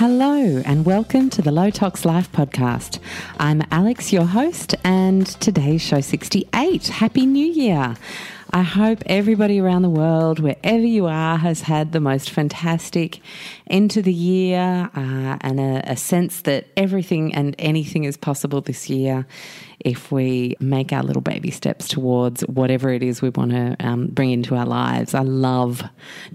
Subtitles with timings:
[0.00, 3.00] Hello, and welcome to the Low Tox Life podcast.
[3.38, 6.86] I'm Alex, your host, and today's show 68.
[6.86, 7.96] Happy New Year!
[8.50, 13.20] I hope everybody around the world, wherever you are, has had the most fantastic
[13.66, 18.62] end to the year uh, and a, a sense that everything and anything is possible
[18.62, 19.26] this year
[19.80, 24.08] if we make our little baby steps towards whatever it is we want to um,
[24.08, 25.14] bring into our lives.
[25.14, 25.82] I love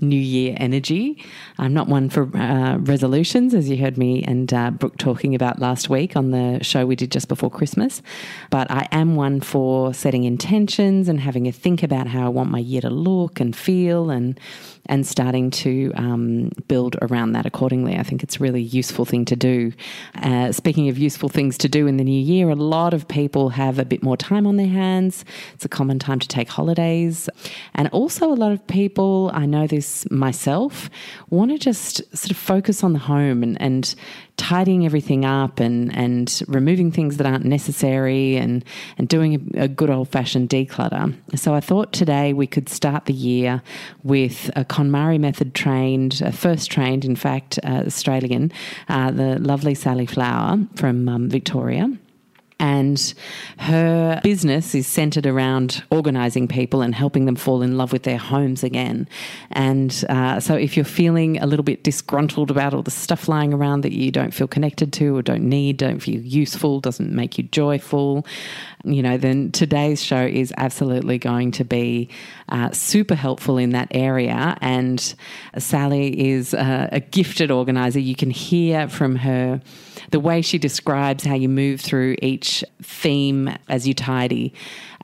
[0.02, 1.24] New Year energy.
[1.58, 5.60] I'm not one for uh, resolutions, as you heard me and uh, Brooke talking about
[5.60, 8.02] last week on the show we did just before Christmas,
[8.50, 12.50] but I am one for setting intentions and having a think about how I want
[12.50, 14.40] my year to look and feel and
[14.88, 17.98] and starting to um, build around that accordingly.
[17.98, 19.72] I think it's a really useful thing to do.
[20.16, 23.50] Uh, speaking of useful things to do in the new year, a lot of people
[23.50, 25.26] have a bit more time on their hands.
[25.54, 27.30] It's a common time to take holidays.
[27.74, 30.90] And also, a lot of people, I know this myself,
[31.30, 33.96] want to just sort of focus on the home and, and
[34.38, 38.64] tidying everything up and, and removing things that aren't necessary and,
[38.98, 41.16] and doing a, a good old fashioned declutter.
[41.38, 43.62] So I thought today we could start the year
[44.04, 48.52] with a KonMari method trained, uh, first trained, in fact, uh, Australian,
[48.90, 51.90] uh, the lovely Sally Flower from um, Victoria
[52.60, 53.14] and
[53.60, 58.18] her business is centered around organizing people and helping them fall in love with their
[58.18, 59.08] homes again.
[59.52, 63.54] And uh, so, if you're feeling a little bit disgruntled about all the stuff lying
[63.54, 67.38] around that you don't feel connected to or don't need, don't feel useful, doesn't make
[67.38, 68.26] you joyful,
[68.86, 72.08] you know, then today's show is absolutely going to be
[72.50, 74.58] uh, super helpful in that area.
[74.62, 75.16] And
[75.58, 78.00] Sally is a, a gifted organizer.
[78.00, 79.62] You can hear from her
[80.12, 84.54] the way she describes how you move through each theme as you tidy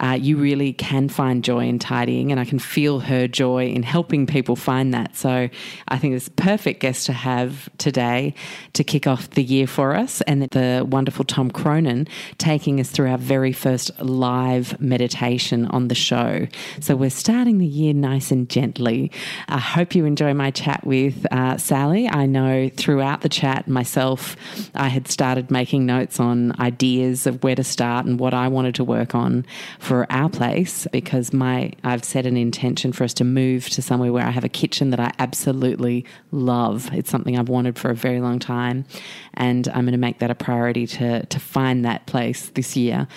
[0.02, 3.84] uh, you really can find joy in tidying, and I can feel her joy in
[3.84, 5.16] helping people find that.
[5.16, 5.48] So
[5.88, 8.34] I think it's a perfect guest to have today
[8.74, 13.10] to kick off the year for us, and the wonderful Tom Cronin taking us through
[13.12, 16.48] our very first live meditation on the show.
[16.80, 19.12] So we're starting the year nice and gently.
[19.48, 22.10] I hope you enjoy my chat with uh, Sally.
[22.10, 24.36] I know throughout the chat myself,
[24.74, 28.76] I had started making notes on ideas of where to start and what I wanted
[28.76, 29.46] to work on
[29.92, 34.14] for our place because my I've set an intention for us to move to somewhere
[34.14, 36.90] where I have a kitchen that I absolutely love.
[36.94, 38.86] It's something I've wanted for a very long time,
[39.34, 43.10] and I'm going to make that a priority to to find that place this year.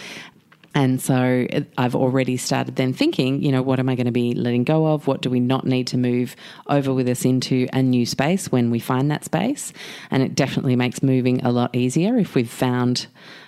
[0.75, 1.47] And so
[1.79, 4.89] I've already started then thinking, you know, what am I going to be letting go
[4.89, 5.07] of?
[5.07, 6.35] What do we not need to move
[6.67, 9.73] over with us into a new space when we find that space?
[10.11, 13.07] And it definitely makes moving a lot easier if we've found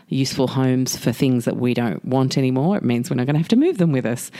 [0.09, 3.41] useful homes for things that we don't want anymore, it means we're not going to
[3.41, 4.31] have to move them with us.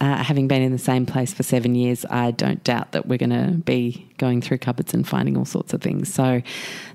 [0.00, 3.18] Uh, having been in the same place for seven years, I don't doubt that we're
[3.18, 6.12] going to be going through cupboards and finding all sorts of things.
[6.12, 6.42] So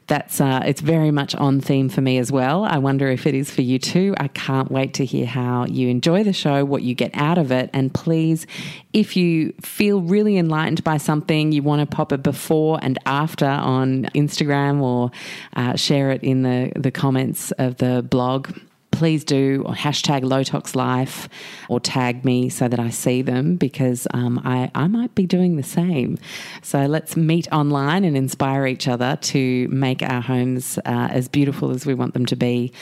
[0.09, 2.65] that's uh, it's very much on theme for me as well.
[2.65, 4.13] I wonder if it is for you too.
[4.17, 7.51] I can't wait to hear how you enjoy the show, what you get out of
[7.51, 8.45] it, and please,
[8.91, 13.45] if you feel really enlightened by something, you want to pop a before and after
[13.45, 15.11] on Instagram or
[15.55, 18.51] uh, share it in the the comments of the blog
[18.99, 21.29] please do hashtag Lowtox Life
[21.69, 25.55] or tag me so that I see them because um, I, I might be doing
[25.55, 26.17] the same.
[26.61, 31.71] So let's meet online and inspire each other to make our homes uh, as beautiful
[31.71, 32.73] as we want them to be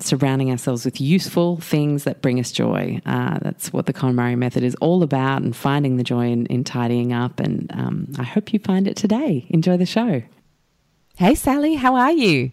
[0.00, 3.00] surrounding ourselves with useful things that bring us joy.
[3.06, 6.62] Uh, that's what the KonMari method is all about, and finding the joy in, in
[6.62, 7.40] tidying up.
[7.40, 9.46] And um, I hope you find it today.
[9.48, 10.22] Enjoy the show.
[11.16, 12.52] Hey, Sally, how are you?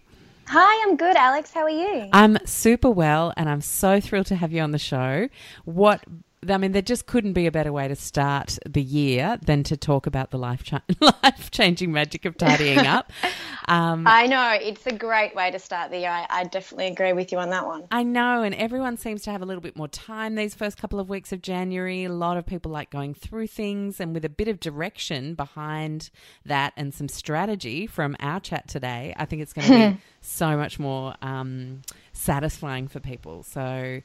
[0.54, 1.50] Hi, I'm good, Alex.
[1.54, 2.10] How are you?
[2.12, 5.30] I'm super well, and I'm so thrilled to have you on the show.
[5.64, 6.04] What
[6.48, 9.76] I mean, there just couldn't be a better way to start the year than to
[9.76, 13.12] talk about the life cha- life changing magic of tidying up.
[13.68, 16.10] Um, I know it's a great way to start the year.
[16.10, 17.84] I, I, definitely agree with you on that one.
[17.92, 20.98] I know, and everyone seems to have a little bit more time these first couple
[20.98, 22.02] of weeks of January.
[22.02, 26.10] A lot of people like going through things, and with a bit of direction behind
[26.44, 30.56] that and some strategy from our chat today, I think it's going to be so
[30.56, 33.44] much more um, satisfying for people.
[33.44, 34.00] So,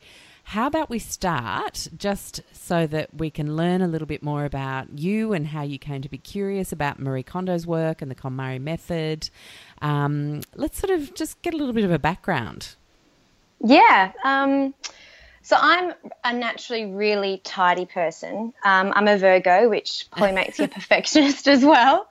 [0.47, 4.97] how about we start just so that we can learn a little bit more about
[4.97, 8.61] you and how you came to be curious about Marie Kondo's work and the KonMari
[8.61, 9.29] method?
[9.81, 12.75] Um, let's sort of just get a little bit of a background.
[13.61, 14.13] Yeah.
[14.23, 14.73] Um,
[15.41, 18.53] so I'm a naturally really tidy person.
[18.63, 22.07] Um, I'm a Virgo, which probably makes you a perfectionist as well.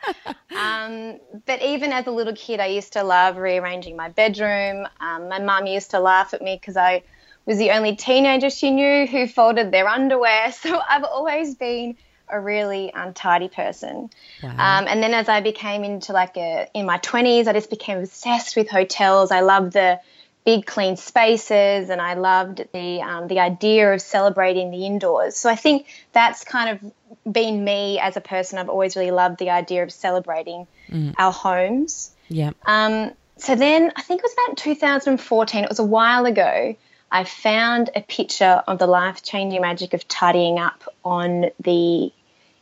[0.54, 4.86] Um, but even as a little kid, I used to love rearranging my bedroom.
[5.00, 7.02] Um, my mum used to laugh at me because I
[7.46, 10.52] was the only teenager she knew who folded their underwear.
[10.52, 11.96] So I've always been
[12.28, 14.10] a really untidy person.
[14.42, 14.50] Wow.
[14.50, 17.98] Um, and then as I became into like a, in my 20s, I just became
[17.98, 19.30] obsessed with hotels.
[19.30, 20.00] I loved the
[20.44, 25.36] big clean spaces and I loved the um, the idea of celebrating the indoors.
[25.36, 28.58] So I think that's kind of been me as a person.
[28.58, 31.14] I've always really loved the idea of celebrating mm.
[31.18, 32.12] our homes.
[32.28, 32.52] Yeah.
[32.64, 35.64] Um, so then I think it was about 2014.
[35.64, 36.76] It was a while ago.
[37.16, 42.12] I found a picture of the life changing magic of tidying up on the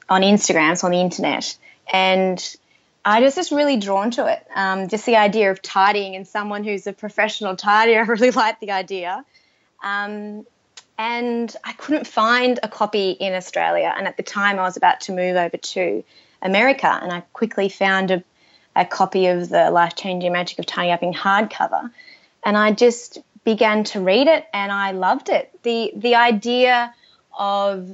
[0.09, 1.59] on Instagram, so on the internet,
[1.93, 2.57] and
[3.05, 4.47] I was just really drawn to it.
[4.55, 8.61] Um, just the idea of tidying, and someone who's a professional tidier, I really liked
[8.61, 9.25] the idea.
[9.83, 10.47] Um,
[10.97, 15.01] and I couldn't find a copy in Australia, and at the time I was about
[15.01, 16.05] to move over to
[16.41, 18.23] America, and I quickly found a,
[18.77, 21.91] a copy of the Life Changing Magic of Tidying Up in hardcover,
[22.45, 25.51] and I just began to read it and I loved it.
[25.63, 26.95] The the idea
[27.39, 27.91] of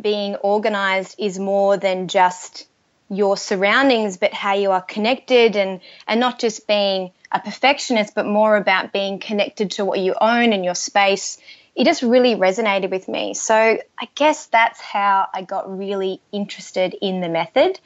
[0.00, 2.66] being organized is more than just
[3.08, 8.26] your surroundings but how you are connected and and not just being a perfectionist but
[8.26, 11.38] more about being connected to what you own and your space.
[11.74, 13.34] It just really resonated with me.
[13.34, 17.78] So i guess that's how i got really interested in the method.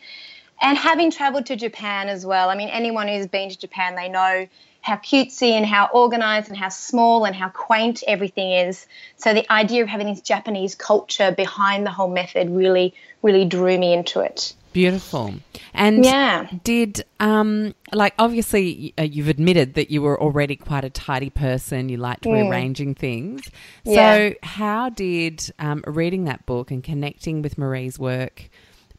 [0.63, 4.09] And having traveled to japan as well i mean anyone who's been to japan they
[4.09, 4.47] know
[4.87, 8.87] how cutesy and how organized and how small and how quaint everything is.
[9.17, 13.77] So the idea of having this Japanese culture behind the whole method really, really drew
[13.77, 14.55] me into it.
[14.73, 15.35] Beautiful.
[15.75, 16.47] And yeah.
[16.63, 21.89] did um like obviously uh, you've admitted that you were already quite a tidy person.
[21.89, 22.35] You liked mm.
[22.35, 23.43] rearranging things.
[23.85, 24.31] So yeah.
[24.45, 28.49] how did um, reading that book and connecting with Marie's work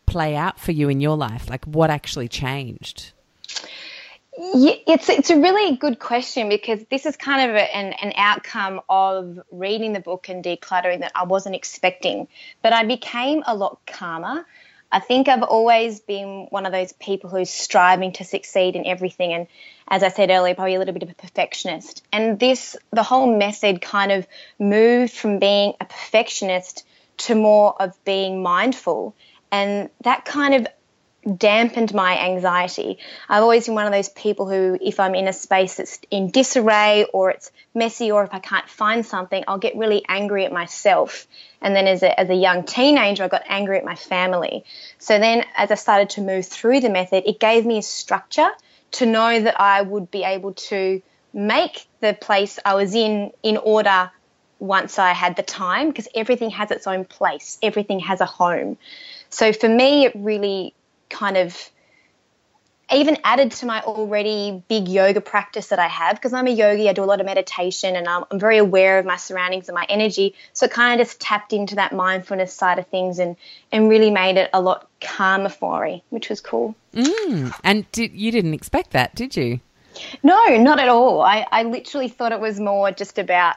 [0.06, 1.50] play out for you in your life?
[1.50, 3.13] Like what actually changed?
[4.39, 8.13] Yeah, it's it's a really good question because this is kind of a, an an
[8.16, 12.28] outcome of reading the book and decluttering that I wasn't expecting.
[12.62, 14.45] But I became a lot calmer.
[14.92, 19.34] I think I've always been one of those people who's striving to succeed in everything,
[19.34, 19.48] and
[19.88, 22.04] as I said earlier, probably a little bit of a perfectionist.
[22.13, 24.28] And this, the whole method, kind of
[24.60, 26.86] moved from being a perfectionist
[27.18, 29.16] to more of being mindful,
[29.51, 30.68] and that kind of
[31.36, 33.00] dampened my anxiety.
[33.28, 36.32] I've always been one of those people who, if I'm in a space that's in
[36.32, 40.52] disarray or it's messy or if I can't find something, I'll get really angry at
[40.52, 41.28] myself.
[41.62, 44.64] And then as a, as a young teenager, I got angry at my family.
[45.00, 48.50] So then as I started to move through the method, it gave me a structure
[48.92, 51.02] to know that I would be able to
[51.34, 54.12] make the place I was in in order
[54.60, 58.78] once I had the time because everything has its own place, everything has a home.
[59.30, 60.74] So for me, it really
[61.09, 61.69] kind of
[62.94, 66.88] even added to my already big yoga practice that I have because I'm a yogi.
[66.88, 69.75] I do a lot of meditation and I'm, I'm, very aware of my surroundings and
[69.75, 70.36] my energy.
[70.54, 73.36] So it kind of just tapped into that mindfulness side of things and,
[73.71, 76.75] and really made it a lot calmer for me, which was cool.
[76.94, 77.54] Mm.
[77.63, 79.59] And did, you didn't expect that, did you?
[80.24, 81.21] No, not at all.
[81.21, 83.56] I, I literally thought it was more just about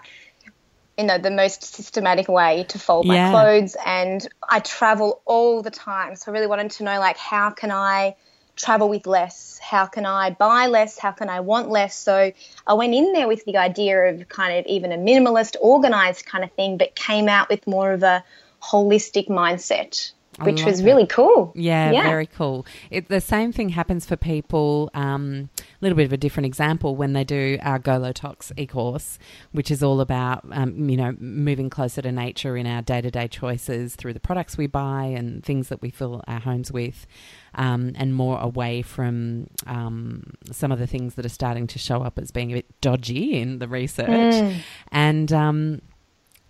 [1.00, 3.32] you know the most systematic way to fold yeah.
[3.32, 3.76] my clothes.
[3.84, 6.14] And I travel all the time.
[6.16, 8.16] So I really wanted to know like how can I
[8.56, 9.58] travel with less?
[9.58, 10.98] How can I buy less?
[10.98, 11.96] How can I want less?
[11.96, 12.32] So
[12.66, 16.44] I went in there with the idea of kind of even a minimalist organized kind
[16.44, 18.22] of thing but came out with more of a
[18.62, 21.52] holistic mindset which was really cool.
[21.54, 22.66] Yeah, yeah, very cool.
[22.90, 24.90] It, the same thing happens for people.
[24.94, 28.52] Um, a little bit of a different example when they do our Go Low Tox
[28.56, 29.18] e-course,
[29.52, 33.96] which is all about um, you know moving closer to nature in our day-to-day choices
[33.96, 37.06] through the products we buy and things that we fill our homes with,
[37.54, 42.02] um, and more away from um, some of the things that are starting to show
[42.02, 44.56] up as being a bit dodgy in the research, mm.
[44.92, 45.80] and um,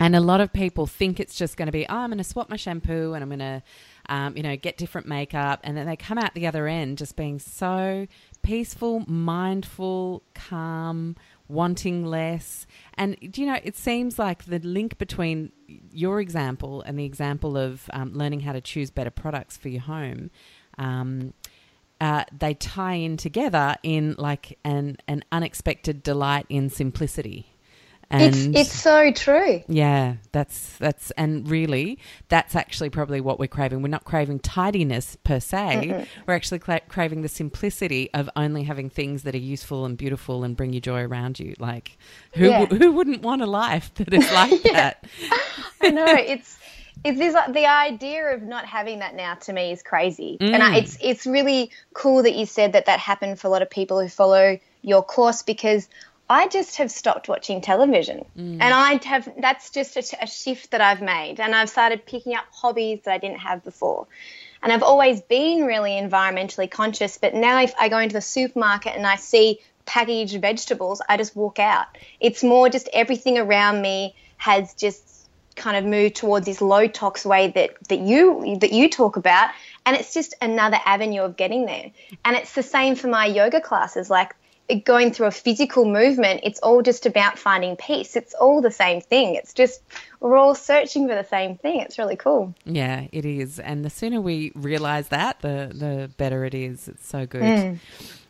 [0.00, 2.24] and a lot of people think it's just going to be, oh, I'm going to
[2.24, 3.62] swap my shampoo and I'm going to,
[4.08, 5.60] um, you know, get different makeup.
[5.62, 8.06] And then they come out the other end just being so
[8.42, 11.16] peaceful, mindful, calm,
[11.48, 12.66] wanting less.
[12.94, 15.52] And, you know, it seems like the link between
[15.92, 19.82] your example and the example of um, learning how to choose better products for your
[19.82, 20.30] home.
[20.78, 21.34] Um,
[22.00, 27.49] uh, they tie in together in like an, an unexpected delight in simplicity.
[28.12, 29.62] And it's it's so true.
[29.68, 33.82] Yeah, that's that's and really that's actually probably what we're craving.
[33.82, 35.56] We're not craving tidiness per se.
[35.56, 36.04] Mm-hmm.
[36.26, 40.42] We're actually cla- craving the simplicity of only having things that are useful and beautiful
[40.42, 41.54] and bring you joy around you.
[41.60, 41.98] Like
[42.32, 42.66] who yeah.
[42.66, 45.04] who wouldn't want a life that is like that?
[45.80, 46.58] I know it's
[47.04, 50.52] it's this the idea of not having that now to me is crazy, mm.
[50.52, 53.62] and I, it's it's really cool that you said that that happened for a lot
[53.62, 55.88] of people who follow your course because
[56.30, 58.24] I just have stopped watching television.
[58.38, 58.58] Mm.
[58.60, 61.40] And I have, that's just a, a, shift that I've made.
[61.40, 64.06] And I've started picking up hobbies that I didn't have before.
[64.62, 68.94] And I've always been really environmentally conscious, but now if I go into the supermarket
[68.94, 71.86] and I see packaged vegetables, I just walk out.
[72.20, 77.26] It's more just everything around me has just kind of moved towards this low tox
[77.26, 79.50] way that, that you that you talk about
[79.84, 81.90] and it's just another avenue of getting there
[82.24, 84.34] and it's the same for my yoga classes like
[84.76, 88.16] going through a physical movement, it's all just about finding peace.
[88.16, 89.34] It's all the same thing.
[89.34, 89.82] It's just
[90.20, 91.80] we're all searching for the same thing.
[91.80, 92.54] It's really cool.
[92.64, 93.58] Yeah, it is.
[93.58, 96.88] And the sooner we realize that, the the better it is.
[96.88, 97.42] It's so good.
[97.42, 97.78] Mm.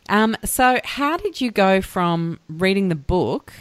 [0.09, 3.53] Um, so, how did you go from reading the book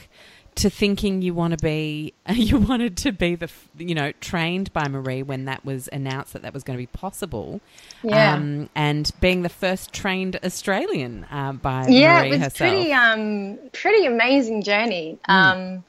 [0.61, 4.87] to thinking you want to be you wanted to be the you know trained by
[4.88, 7.61] Marie when that was announced that that was going to be possible
[8.02, 12.71] yeah um, and being the first trained Australian uh, by yeah Marie it was herself.
[12.71, 15.33] pretty um pretty amazing journey mm.
[15.33, 15.85] um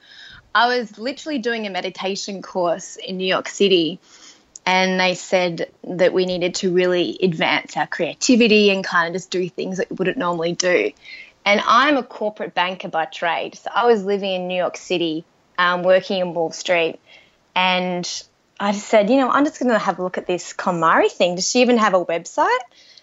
[0.54, 4.00] I was literally doing a meditation course in New York City
[4.66, 9.32] and they said that we needed to really advance our creativity and kind of just
[9.32, 10.92] do things that we wouldn't normally do
[11.46, 13.56] and I'm a corporate banker by trade.
[13.56, 15.26] So I was living in New York City,
[15.58, 17.00] um, working in Wall Street.
[17.56, 18.08] And
[18.60, 21.12] I just said, you know, I'm just going to have a look at this KonMari
[21.12, 21.36] thing.
[21.36, 22.60] Does she even have a website?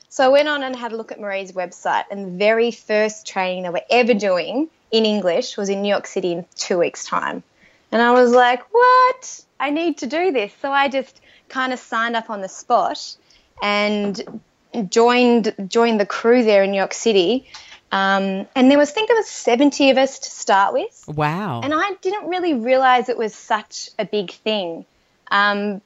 [0.08, 2.04] So I went on and had a look at Marie's website.
[2.10, 6.06] And the very first training they were ever doing in English was in New York
[6.06, 7.42] City in two weeks' time.
[7.90, 9.44] And I was like, what?
[9.60, 10.52] I need to do this.
[10.62, 13.16] So I just kind of signed up on the spot
[13.60, 14.40] and
[14.88, 17.48] joined joined the crew there in New York City
[17.90, 21.04] um, and there was, I think there was 70 of us to start with.
[21.08, 21.60] Wow.
[21.62, 24.84] And I didn't really realize it was such a big thing.
[25.30, 25.80] Um,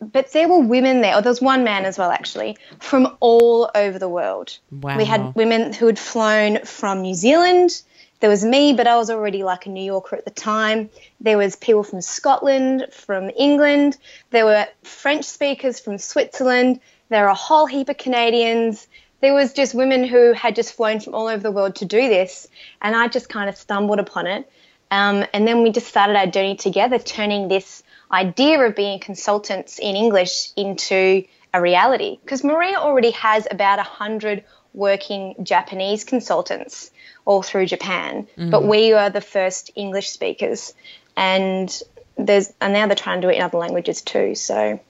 [0.00, 3.70] but there were women there, or there was one man as well, actually, from all
[3.74, 4.56] over the world.
[4.70, 4.96] Wow.
[4.96, 7.82] We had women who had flown from New Zealand.
[8.20, 10.88] There was me, but I was already like a New Yorker at the time.
[11.20, 13.96] There was people from Scotland, from England.
[14.30, 16.80] There were French speakers from Switzerland.
[17.10, 18.86] There were a whole heap of Canadians
[19.20, 22.08] there was just women who had just flown from all over the world to do
[22.08, 22.48] this,
[22.80, 24.50] and I just kind of stumbled upon it.
[24.90, 29.78] Um, and then we just started our journey together, turning this idea of being consultants
[29.78, 32.18] in English into a reality.
[32.22, 36.90] Because Maria already has about a hundred working Japanese consultants
[37.24, 38.50] all through Japan, mm-hmm.
[38.50, 40.74] but we are the first English speakers,
[41.16, 41.82] and
[42.16, 44.34] there's and now they're trying to do it in other languages too.
[44.34, 44.80] So,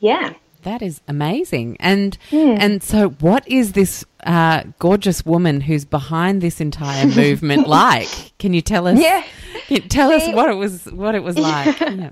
[0.00, 0.34] yeah.
[0.62, 1.76] That is amazing.
[1.80, 2.58] And mm.
[2.58, 8.08] and so what is this uh, gorgeous woman who's behind this entire movement like?
[8.38, 9.00] Can you tell us?
[9.00, 9.24] Yeah.
[9.88, 11.78] Tell us what it was what it was like.
[11.90, 12.10] Yeah.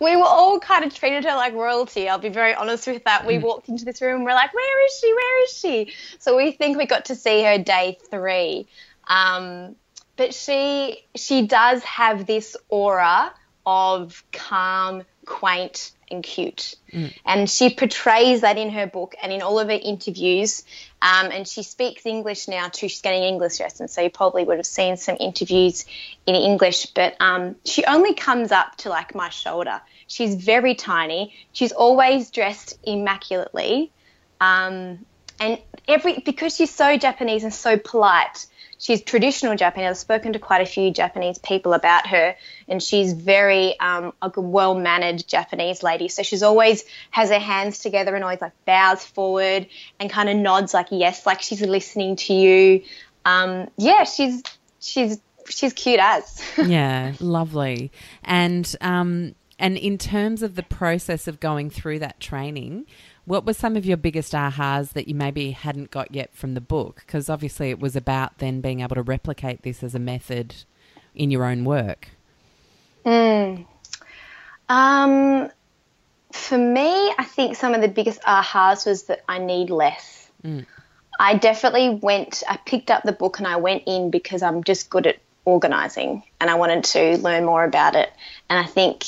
[0.00, 2.08] We were all kind of treated her like royalty.
[2.08, 3.26] I'll be very honest with that.
[3.26, 3.42] We mm.
[3.42, 5.12] walked into this room we're like, "Where is she?
[5.12, 8.66] Where is she?" So we think we got to see her day 3.
[9.08, 9.76] Um,
[10.16, 13.32] but she she does have this aura
[13.66, 16.74] of calm, quaint and cute.
[16.92, 17.14] Mm.
[17.24, 20.64] And she portrays that in her book and in all of her interviews.
[21.00, 22.88] Um, and she speaks English now too.
[22.88, 25.86] She's getting English lessons, so you probably would have seen some interviews
[26.26, 26.86] in English.
[26.86, 29.80] But um, she only comes up to like my shoulder.
[30.08, 31.32] She's very tiny.
[31.52, 33.92] She's always dressed immaculately.
[34.40, 35.06] Um,
[35.38, 38.46] and every because she's so Japanese and so polite,
[38.80, 39.90] she's traditional Japanese.
[39.90, 42.34] I've spoken to quite a few Japanese people about her,
[42.66, 46.08] and she's very um, a well mannered Japanese lady.
[46.08, 49.68] So she's always has her hands together and always like bows forward
[50.00, 52.82] and kind of nods like yes, like she's listening to you.
[53.24, 54.42] Um, yeah, she's
[54.80, 56.42] she's she's cute as.
[56.58, 57.92] yeah, lovely.
[58.24, 62.86] And um, and in terms of the process of going through that training,
[63.24, 66.60] what were some of your biggest ahas that you maybe hadn't got yet from the
[66.60, 67.02] book?
[67.06, 70.54] Because obviously it was about then being able to replicate this as a method
[71.14, 72.08] in your own work.
[73.04, 73.66] Mm.
[74.68, 75.50] Um,
[76.32, 80.30] for me, I think some of the biggest ahas was that I need less.
[80.44, 80.66] Mm.
[81.18, 84.88] I definitely went, I picked up the book and I went in because I'm just
[84.88, 88.10] good at organizing and I wanted to learn more about it.
[88.48, 89.04] And I think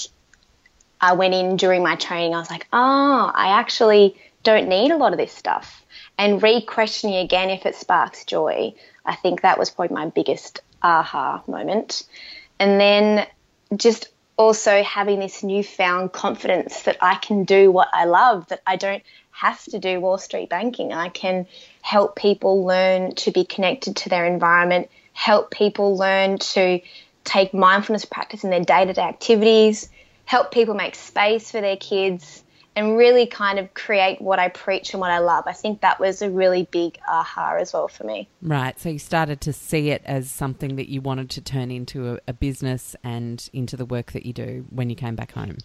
[1.02, 4.96] I went in during my training, I was like, oh, I actually don't need a
[4.96, 5.84] lot of this stuff.
[6.16, 10.60] And re questioning again if it sparks joy, I think that was probably my biggest
[10.80, 12.04] aha moment.
[12.60, 13.26] And then
[13.76, 18.76] just also having this newfound confidence that I can do what I love, that I
[18.76, 20.92] don't have to do Wall Street banking.
[20.92, 21.46] I can
[21.80, 26.80] help people learn to be connected to their environment, help people learn to
[27.24, 29.88] take mindfulness practice in their day to day activities,
[30.24, 32.42] help people make space for their kids
[32.74, 35.44] and really kind of create what I preach and what I love.
[35.46, 38.28] I think that was a really big aha as well for me.
[38.40, 38.78] Right.
[38.80, 42.18] So you started to see it as something that you wanted to turn into a,
[42.28, 45.58] a business and into the work that you do when you came back home.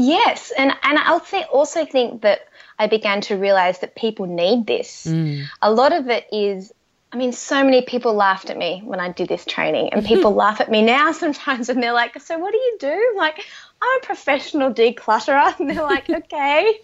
[0.00, 2.42] Yes, and and I also think that
[2.78, 5.08] I began to realize that people need this.
[5.08, 5.46] Mm.
[5.60, 6.72] A lot of it is
[7.10, 10.34] I mean, so many people laughed at me when I did this training, and people
[10.34, 13.44] laugh at me now sometimes, and they're like, "So what do you do?" I'm like,
[13.80, 16.80] I'm a professional declutterer, and they're like, "Okay."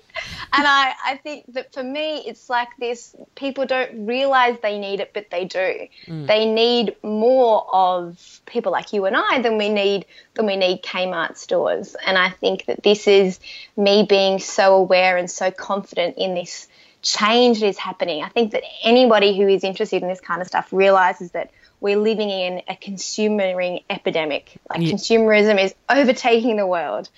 [0.52, 5.00] and I, I think that for me, it's like this: people don't realize they need
[5.00, 5.88] it, but they do.
[6.06, 6.26] Mm.
[6.26, 10.82] They need more of people like you and I than we need than we need
[10.82, 13.40] Kmart stores, and I think that this is
[13.76, 16.66] me being so aware and so confident in this
[17.04, 18.22] change that is happening.
[18.22, 21.98] I think that anybody who is interested in this kind of stuff realizes that we're
[21.98, 24.56] living in a consumering epidemic.
[24.70, 24.92] Like yeah.
[24.92, 27.08] consumerism is overtaking the world.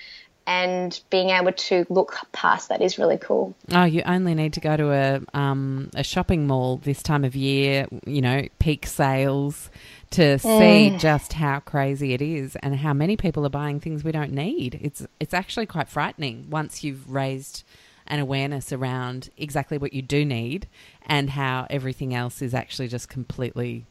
[0.48, 3.56] And being able to look past that is really cool.
[3.72, 7.34] Oh, you only need to go to a um, a shopping mall this time of
[7.34, 9.70] year, you know, peak sales,
[10.10, 11.00] to see mm.
[11.00, 14.78] just how crazy it is and how many people are buying things we don't need.
[14.80, 17.64] It's it's actually quite frightening once you've raised
[18.08, 20.66] an awareness around exactly what you do need
[21.06, 23.84] and how everything else is actually just completely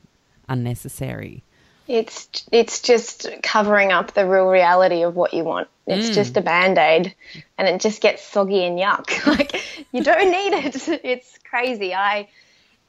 [0.48, 1.44] unnecessary.
[1.88, 5.68] It's it's just covering up the real reality of what you want.
[5.86, 6.14] It's mm.
[6.14, 7.14] just a band aid,
[7.60, 9.26] and it just gets soggy and yuck.
[9.38, 10.88] like you don't need it.
[11.04, 11.94] It's crazy.
[11.94, 12.28] I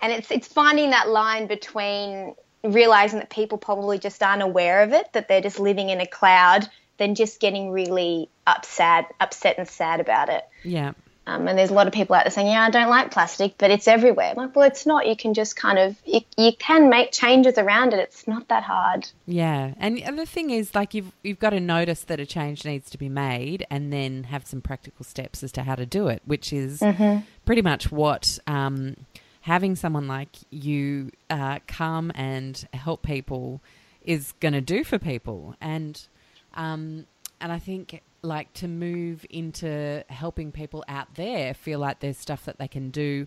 [0.01, 4.93] and it's it's finding that line between realizing that people probably just aren't aware of
[4.93, 6.69] it, that they're just living in a cloud,
[6.99, 10.45] then just getting really upset, upset and sad about it.
[10.65, 10.93] Yeah.
[11.29, 13.59] Um, and there's a lot of people out there saying, "Yeah, I don't like plastic,
[13.59, 15.09] but it's everywhere." I'm like, well, it's not.
[15.09, 17.99] You can just kind of you, you can make changes around it.
[17.99, 19.09] It's not that hard.
[19.27, 22.91] Yeah, and the thing is, like you've you've got to notice that a change needs
[22.91, 26.23] to be made, and then have some practical steps as to how to do it,
[26.27, 27.25] which is mm-hmm.
[27.45, 28.95] pretty much what um,
[29.41, 33.61] having someone like you uh, come and help people
[34.05, 36.07] is going to do for people, and
[36.55, 37.07] um,
[37.41, 42.45] and I think like to move into helping people out there feel like there's stuff
[42.45, 43.27] that they can do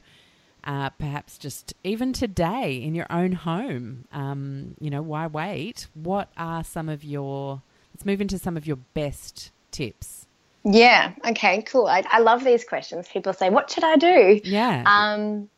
[0.63, 4.05] uh, perhaps just even today in your own home.
[4.11, 5.87] Um, you know why wait?
[5.93, 7.61] What are some of your
[7.93, 10.25] let's move into some of your best tips.
[10.63, 11.87] Yeah okay cool.
[11.87, 13.07] I, I love these questions.
[13.07, 14.41] People say what should i do?
[14.43, 14.83] Yeah.
[14.85, 15.49] Um,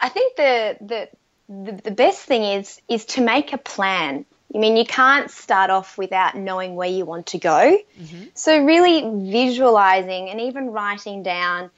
[0.00, 1.08] i think the, the
[1.48, 4.24] the, the best thing is is to make a plan
[4.54, 7.78] I mean, you can't start off without knowing where you want to go.
[8.00, 8.24] Mm-hmm.
[8.34, 11.70] So, really visualizing and even writing down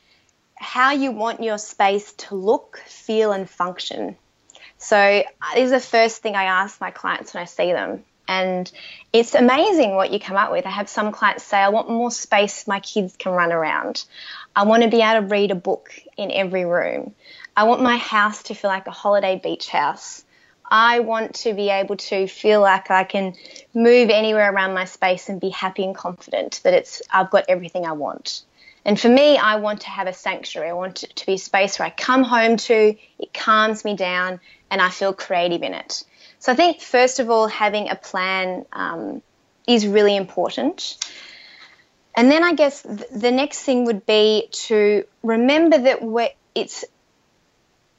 [0.54, 4.16] how you want your space to look, feel, and function.
[4.78, 8.04] So, uh, this is the first thing I ask my clients when I see them.
[8.26, 8.70] And
[9.12, 10.64] it's amazing what you come up with.
[10.64, 14.04] I have some clients say, I want more space my kids can run around.
[14.56, 17.14] I want to be able to read a book in every room.
[17.56, 20.24] I want my house to feel like a holiday beach house.
[20.72, 23.34] I want to be able to feel like I can
[23.74, 27.84] move anywhere around my space and be happy and confident that it's I've got everything
[27.84, 28.42] I want.
[28.82, 30.70] And for me, I want to have a sanctuary.
[30.70, 33.94] I want it to be a space where I come home to, it calms me
[33.94, 36.04] down, and I feel creative in it.
[36.38, 39.20] So I think, first of all, having a plan um,
[39.68, 40.96] is really important.
[42.16, 46.84] And then I guess th- the next thing would be to remember that it's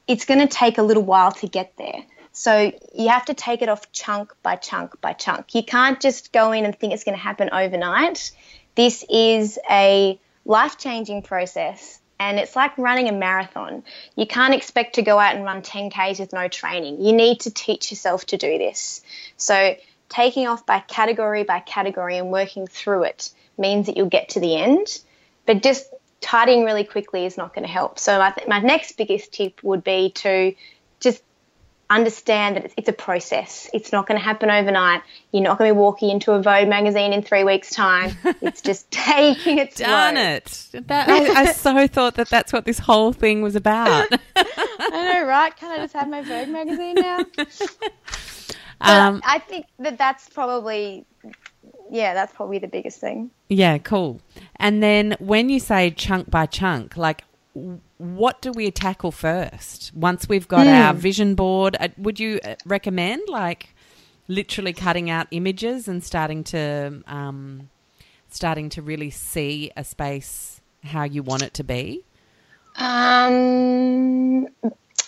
[0.06, 2.04] it's going to take a little while to get there.
[2.34, 5.54] So you have to take it off chunk by chunk by chunk.
[5.54, 8.32] You can't just go in and think it's going to happen overnight.
[8.74, 13.84] This is a life changing process and it's like running a marathon.
[14.16, 17.00] You can't expect to go out and run 10Ks with no training.
[17.00, 19.00] You need to teach yourself to do this.
[19.36, 19.76] So
[20.08, 24.40] taking off by category by category and working through it means that you'll get to
[24.40, 24.86] the end.
[25.46, 25.86] But just
[26.20, 28.00] tidying really quickly is not going to help.
[28.00, 30.52] So I think my next biggest tip would be to
[30.98, 31.22] just
[31.96, 33.68] understand that it's, it's a process.
[33.72, 35.02] It's not going to happen overnight.
[35.32, 38.16] You're not going to be walking into a Vogue magazine in three weeks' time.
[38.42, 40.68] It's just taking its Darn it!
[40.72, 44.08] That, I, I, so thought that that's what this whole thing was about.
[44.36, 45.54] I know, right?
[45.56, 47.24] Can I just have my Vogue magazine now?
[48.80, 51.06] Um, I think that that's probably,
[51.90, 53.30] yeah, that's probably the biggest thing.
[53.48, 54.20] Yeah, cool.
[54.56, 57.24] And then when you say chunk by chunk, like
[57.54, 60.86] what do we tackle first once we've got mm.
[60.86, 61.76] our vision board?
[61.78, 63.74] Uh, would you uh, recommend like
[64.26, 67.68] literally cutting out images and starting to um,
[68.28, 72.04] starting to really see a space how you want it to be?
[72.76, 74.48] Um,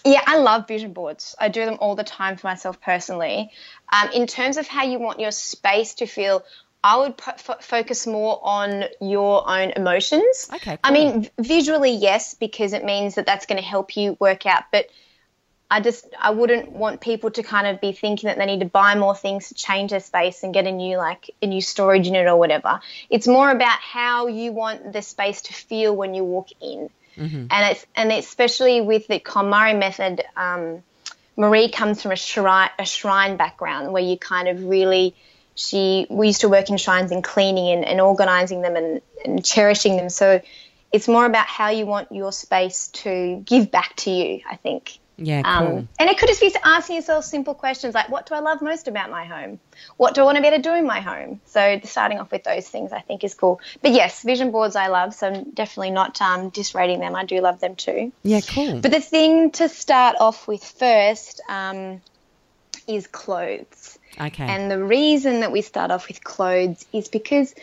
[0.05, 1.35] yeah, I love vision boards.
[1.39, 3.51] I do them all the time for myself personally.
[3.93, 6.45] Um, in terms of how you want your space to feel,
[6.87, 10.49] I would f- focus more on your own emotions.
[10.55, 10.77] Okay.
[10.77, 10.79] Cool.
[10.85, 14.63] I mean, visually, yes, because it means that that's going to help you work out.
[14.71, 14.87] But
[15.69, 18.67] I just I wouldn't want people to kind of be thinking that they need to
[18.67, 22.07] buy more things to change their space and get a new like a new storage
[22.07, 22.79] unit or whatever.
[23.11, 27.47] It's more about how you want the space to feel when you walk in, mm-hmm.
[27.51, 30.23] and it's and especially with the KonMari method.
[30.37, 30.85] Um,
[31.37, 35.17] Marie comes from a shrine, a shrine background where you kind of really
[35.57, 39.45] she we used to work in shrines and cleaning and, and organizing them and, and
[39.45, 40.11] cherishing them.
[40.11, 40.41] So
[40.93, 44.99] it's more about how you want your space to give back to you, I think.
[45.19, 45.77] Yeah, um, cool.
[45.79, 48.61] Um, and it could just be asking yourself simple questions like, what do I love
[48.61, 49.59] most about my home?
[49.97, 51.41] What do I want to be able to do in my home?
[51.47, 53.61] So starting off with those things, I think, is cool.
[53.81, 57.17] But yes, vision boards I love, so I'm definitely not um, disrating them.
[57.17, 58.13] I do love them too.
[58.23, 58.81] Yeah, cool.
[58.81, 62.03] But the thing to start off with first um,
[62.87, 63.99] is clothes.
[64.21, 64.45] Okay.
[64.45, 67.55] And the reason that we start off with clothes is because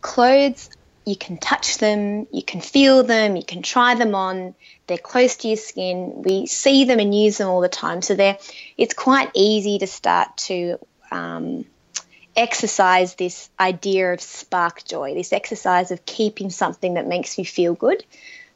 [0.00, 0.70] clothes
[1.08, 4.54] you can touch them, you can feel them, you can try them on.
[4.86, 6.22] They're close to your skin.
[6.22, 8.38] We see them and use them all the time, so they're
[8.76, 10.78] it's quite easy to start to
[11.10, 11.64] um,
[12.36, 17.72] exercise this idea of spark joy, this exercise of keeping something that makes you feel
[17.72, 18.04] good.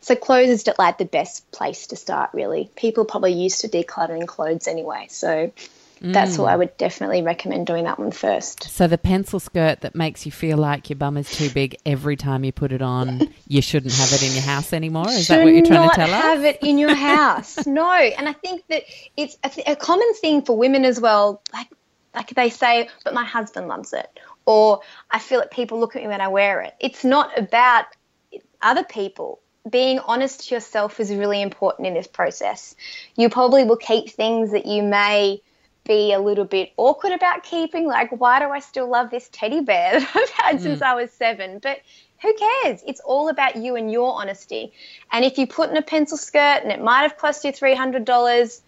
[0.00, 2.30] So clothes is like the best place to start.
[2.34, 5.52] Really, people probably used to decluttering clothes anyway, so
[6.02, 6.58] that's what I mm.
[6.58, 8.64] would definitely recommend doing that one first.
[8.64, 12.16] So the pencil skirt that makes you feel like your bum is too big every
[12.16, 15.08] time you put it on, you shouldn't have it in your house anymore.
[15.08, 16.22] Is Should that what you're trying to tell us?
[16.22, 17.66] Have it in your house.
[17.66, 18.82] no, and I think that
[19.16, 21.42] it's a, th- a common thing for women as well.
[21.52, 21.68] Like
[22.14, 24.08] like they say, but my husband loves it,
[24.44, 26.74] or I feel like people look at me when I wear it.
[26.80, 27.86] It's not about
[28.60, 32.74] other people being honest to yourself is really important in this process.
[33.14, 35.40] You probably will keep things that you may
[35.84, 37.86] be a little bit awkward about keeping.
[37.86, 40.62] Like, why do I still love this teddy bear that I've had mm.
[40.62, 41.58] since I was seven?
[41.58, 41.80] But
[42.20, 42.82] who cares?
[42.86, 44.72] It's all about you and your honesty.
[45.10, 48.60] And if you put in a pencil skirt and it might have cost you $300,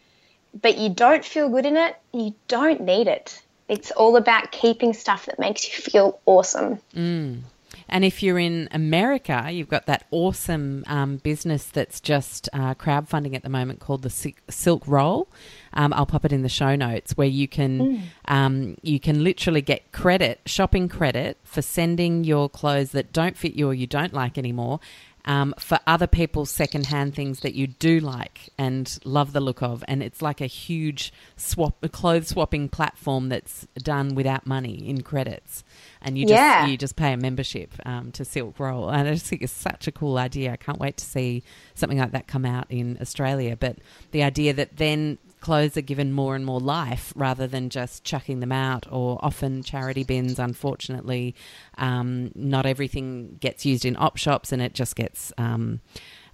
[0.61, 3.41] but you don't feel good in it, you don't need it.
[3.69, 6.81] It's all about keeping stuff that makes you feel awesome.
[6.95, 7.43] Mm.
[7.89, 13.35] And if you're in America, you've got that awesome um, business that's just uh, crowdfunding
[13.35, 15.29] at the moment called the Silk Roll.
[15.75, 18.03] Um, I'll pop it in the show notes where you can mm.
[18.27, 23.55] um, you can literally get credit, shopping credit for sending your clothes that don't fit
[23.55, 24.81] you or you don't like anymore,
[25.27, 29.83] um, for other people's secondhand things that you do like and love the look of.
[29.89, 35.03] And it's like a huge swap, a clothes swapping platform that's done without money in
[35.03, 35.65] credits.
[36.03, 36.67] And you just yeah.
[36.67, 39.87] you just pay a membership um, to Silk Roll, and I just think it's such
[39.87, 40.53] a cool idea.
[40.53, 41.43] I can't wait to see
[41.75, 43.57] something like that come out in Australia.
[43.57, 43.79] But
[44.11, 48.41] the idea that then clothes are given more and more life rather than just chucking
[48.41, 51.35] them out or often charity bins unfortunately
[51.77, 55.81] um, not everything gets used in op shops and it just gets um,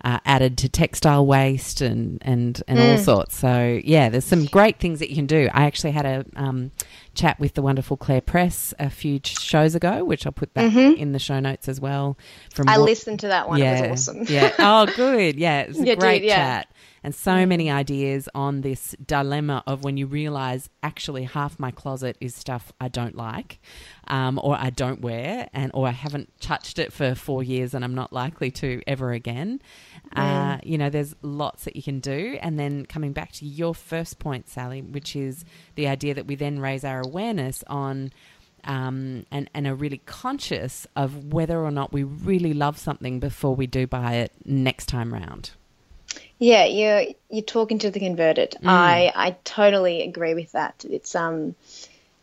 [0.04, 2.92] uh, added to textile waste and and, and mm.
[2.92, 3.36] all sorts.
[3.36, 5.48] So yeah there's some great things that you can do.
[5.52, 6.70] I actually had a um,
[7.14, 10.96] chat with the wonderful Clare Press a few shows ago which i'll put that mm-hmm.
[10.96, 12.16] in the show notes as well
[12.54, 13.58] from i what, listened to that one.
[13.58, 14.24] Yeah, it was awesome.
[14.28, 14.54] Yeah.
[14.60, 15.34] Oh good.
[15.34, 15.62] Yeah.
[15.62, 16.36] It was a great did, yeah.
[16.36, 16.68] chat
[17.02, 22.16] and so many ideas on this dilemma of when you realize actually half my closet
[22.20, 23.60] is stuff I don't like
[24.08, 27.84] um, or I don't wear and or I haven't touched it for four years and
[27.84, 29.62] I'm not likely to ever again.
[30.14, 32.38] Uh, you know, there's lots that you can do.
[32.42, 35.44] And then coming back to your first point, Sally, which is
[35.76, 38.12] the idea that we then raise our awareness on
[38.64, 43.54] um, and, and are really conscious of whether or not we really love something before
[43.54, 45.52] we do buy it next time round.
[46.38, 48.56] Yeah, you're you're talking to the converted.
[48.62, 48.68] Mm.
[48.68, 50.84] I I totally agree with that.
[50.88, 51.54] It's um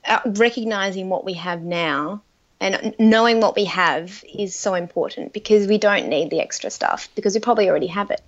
[0.05, 2.21] uh, recognizing what we have now
[2.59, 7.09] and knowing what we have is so important because we don't need the extra stuff
[7.15, 8.21] because we probably already have it.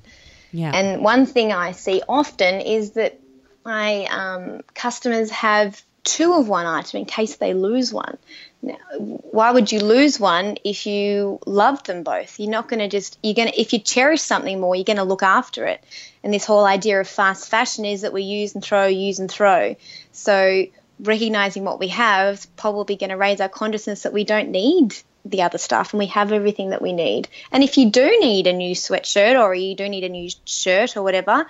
[0.51, 0.71] Yeah.
[0.73, 3.19] And one thing I see often is that
[3.65, 8.17] my um, customers have two of one item in case they lose one.
[8.63, 12.39] Now, why would you lose one if you love them both?
[12.39, 14.97] You're not going to just you're going to if you cherish something more, you're going
[14.97, 15.83] to look after it.
[16.23, 19.29] And this whole idea of fast fashion is that we use and throw, use and
[19.29, 19.75] throw.
[20.11, 20.65] So
[20.99, 24.97] recognizing what we have is probably going to raise our consciousness that we don't need
[25.25, 27.27] the other stuff and we have everything that we need.
[27.51, 30.97] And if you do need a new sweatshirt or you do need a new shirt
[30.97, 31.45] or whatever,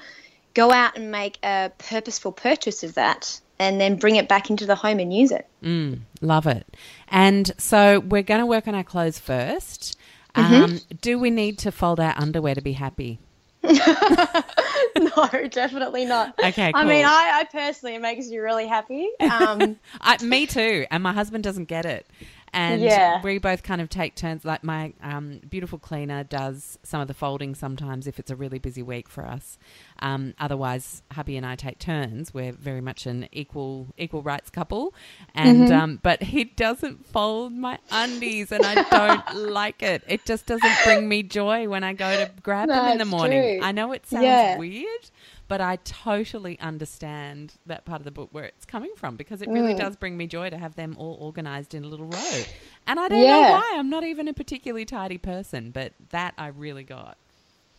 [0.54, 4.66] go out and make a purposeful purchase of that and then bring it back into
[4.66, 5.48] the home and use it.
[5.64, 6.66] Mm, love it.
[7.10, 9.96] And so we're going to work on our clothes 1st
[10.36, 10.54] mm-hmm.
[10.54, 13.20] um, do we need to fold our underwear to be happy?
[13.64, 16.34] no, definitely not.
[16.40, 16.82] Okay, cool.
[16.82, 19.10] I mean, I, I personally, it makes you really happy.
[19.20, 20.86] Um, I, me too.
[20.90, 22.08] And my husband doesn't get it.
[22.54, 23.22] And Yeah.
[23.22, 24.46] we both kind of take turns.
[24.46, 28.60] Like my um, beautiful cleaner does some of the folding sometimes if it's a really
[28.60, 29.58] busy week for us.
[30.02, 32.34] Um, otherwise, hubby and I take turns.
[32.34, 34.94] We're very much an equal equal rights couple,
[35.36, 35.74] and Mm-hmm.
[35.80, 40.04] um, but he doesn't fold my undies, and I don't like it.
[40.08, 43.06] It just doesn't bring me joy when I go to grab No, them in the
[43.06, 43.58] morning.
[43.60, 43.66] true.
[43.68, 44.58] I know it sounds Yeah.
[44.58, 45.12] weird,
[45.50, 49.50] but I totally understand that part of the book where it's coming from because it
[49.50, 49.80] really Mm.
[49.80, 52.44] does bring me joy to have them all organized in a little row.
[52.88, 53.74] And I don't know why.
[53.76, 57.18] I'm not even a particularly tidy person, but that I really got.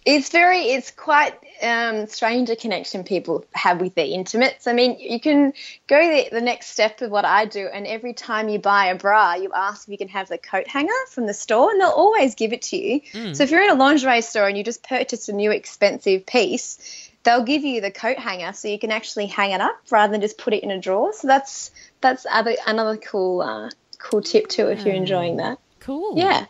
[0.07, 4.67] It's very, it's quite um, strange a connection people have with their intimates.
[4.67, 5.53] I mean, you can
[5.89, 8.95] go the, the next step of what I do, and every time you buy a
[8.95, 11.91] bra, you ask if you can have the coat hanger from the store, and they'll
[11.91, 13.03] always give it to you.
[13.35, 17.10] So if you're in a lingerie store and you just purchased a new expensive piece,
[17.23, 20.21] they'll give you the coat hanger so you can actually hang it up rather than
[20.21, 21.13] just put it in a drawer.
[21.13, 25.59] So that's that's other another cool uh, cool tip too if you're enjoying that.
[25.81, 26.19] Cool.
[26.19, 26.47] Yeah.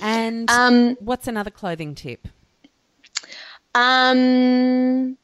[0.00, 2.26] And Um, what's another clothing tip?
[3.74, 5.16] Um,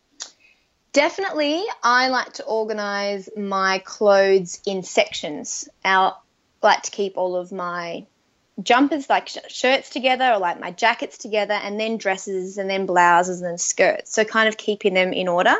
[0.93, 5.69] definitely, I like to organize my clothes in sections.
[5.85, 6.13] I
[6.63, 8.07] like to keep all of my
[8.63, 12.87] jumpers, like sh- shirts together, or like my jackets together, and then dresses, and then
[12.87, 14.13] blouses, and then skirts.
[14.13, 15.55] So, kind of keeping them in order.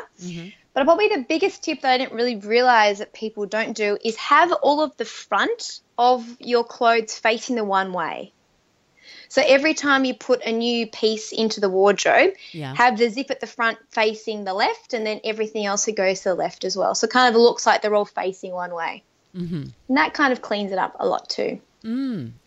[0.73, 4.15] But probably the biggest tip that I didn't really realize that people don't do is
[4.17, 8.31] have all of the front of your clothes facing the one way.
[9.27, 12.73] So every time you put a new piece into the wardrobe, Yeah.
[12.75, 16.21] have the zip at the front facing the left, and then everything else that goes
[16.21, 16.95] to the left as well.
[16.95, 19.03] So it kind of looks like they're all facing one way.
[19.35, 19.63] Mm-hmm.
[19.87, 21.59] And that kind of cleans it up a lot too.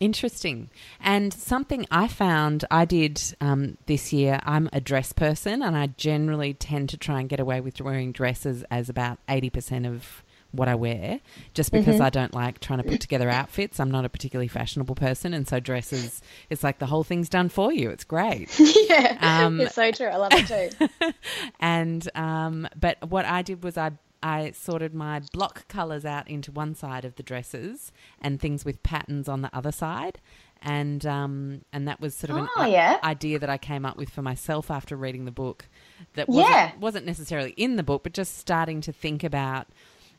[0.00, 0.70] Interesting.
[1.00, 5.86] And something I found I did um, this year, I'm a dress person and I
[5.88, 10.68] generally tend to try and get away with wearing dresses as about 80% of what
[10.68, 11.20] I wear,
[11.54, 13.80] just because I don't like trying to put together outfits.
[13.80, 15.32] I'm not a particularly fashionable person.
[15.32, 17.88] And so dresses, it's like the whole thing's done for you.
[17.88, 18.50] It's great.
[18.58, 19.16] yeah,
[19.46, 20.08] Um, it's so true.
[20.08, 20.46] I love it
[20.78, 20.88] too.
[21.60, 26.52] and um, but what I did was I I sorted my block colours out into
[26.52, 30.20] one side of the dresses and things with patterns on the other side.
[30.64, 33.00] And um, and that was sort of an Oh, yeah.
[33.02, 35.66] idea that I came up with for myself after reading the book.
[36.14, 36.72] That wasn't, Yeah.
[36.78, 39.66] wasn't necessarily in the book, but just starting to think about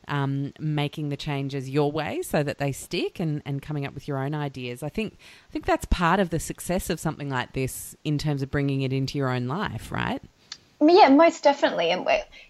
[0.06, 4.06] um, making the changes your way so that they stick and, and coming up with
[4.06, 4.82] your own ideas.
[4.82, 5.16] I think
[5.48, 8.82] I think that's part of the success of something like this in terms of bringing
[8.82, 10.20] it into your own life, right?
[10.80, 11.90] Yeah, most definitely.
[11.90, 12.06] And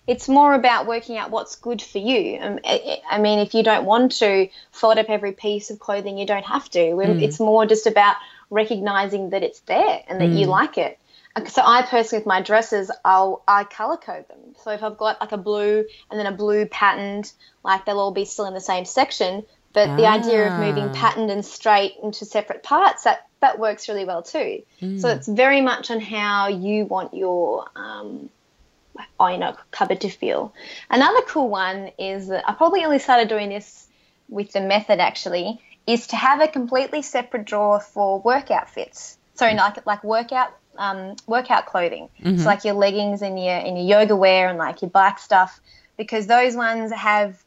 [0.06, 2.38] it's more about working out what's good for you.
[2.40, 6.26] Um, I mean, if you don't want to fold up every piece of clothing, you
[6.26, 6.94] don't have to.
[6.94, 8.16] We- It's more just about
[8.50, 10.98] recognizing that it's there and that you like it.
[11.36, 14.54] Uh, So I personally, with my dresses, I'll I color code them.
[14.62, 17.30] So if I've got like a blue and then a blue patterned,
[17.62, 19.44] like they'll all be still in the same section.
[19.72, 20.92] But the idea of moving Ah.
[20.94, 24.62] patterned and straight into separate parts that that works really well too.
[25.00, 28.30] So it's very much on how you want your um,
[29.20, 30.52] you know, cupboard to feel.
[30.90, 33.86] Another cool one is that I probably only started doing this
[34.28, 39.18] with the method actually, is to have a completely separate drawer for work outfits.
[39.34, 42.08] Sorry, like like workout um, workout clothing.
[42.38, 45.60] So like your leggings and your and your yoga wear and like your bike stuff,
[45.98, 47.42] because those ones have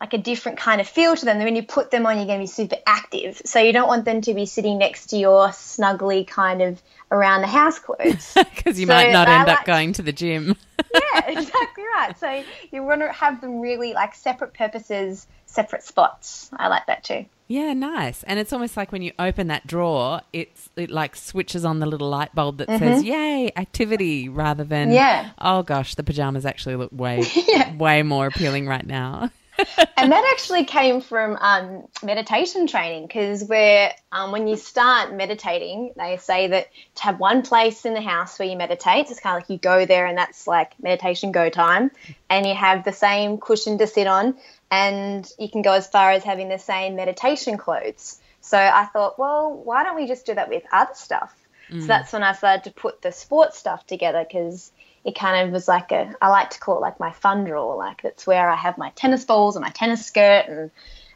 [0.00, 1.38] like a different kind of feel to them.
[1.38, 3.42] When you put them on, you're going to be super active.
[3.44, 6.80] So you don't want them to be sitting next to your snuggly kind of
[7.10, 8.34] around the house clothes.
[8.54, 10.54] Because you So might not end up going to the gym.
[10.94, 12.14] yeah, exactly right.
[12.18, 16.50] So you want to have them really like separate purposes, separate spots.
[16.56, 17.24] I like that too.
[17.48, 18.22] yeah, nice.
[18.24, 21.86] And it's almost like when you open that drawer, it's it like switches on the
[21.86, 24.94] little light bulb that says "Yay, activity" rather than Mm-hmm.
[24.94, 25.30] Yeah.
[25.38, 27.24] Oh gosh, the pajamas actually look way
[27.78, 29.30] way more appealing right now.
[29.96, 35.92] and that actually came from um, meditation training because where um, when you start meditating,
[35.96, 39.36] they say that to have one place in the house where you meditate, it's kind
[39.36, 41.90] of like you go there and that's like meditation go time,
[42.30, 44.36] and you have the same cushion to sit on,
[44.70, 48.20] and you can go as far as having the same meditation clothes.
[48.40, 51.37] So I thought, well, why don't we just do that with other stuff?
[51.70, 54.72] So that's when I started to put the sports stuff together because
[55.04, 57.76] it kind of was like a I like to call it like my fun drawer.
[57.76, 60.70] Like that's where I have my tennis balls and my tennis skirt and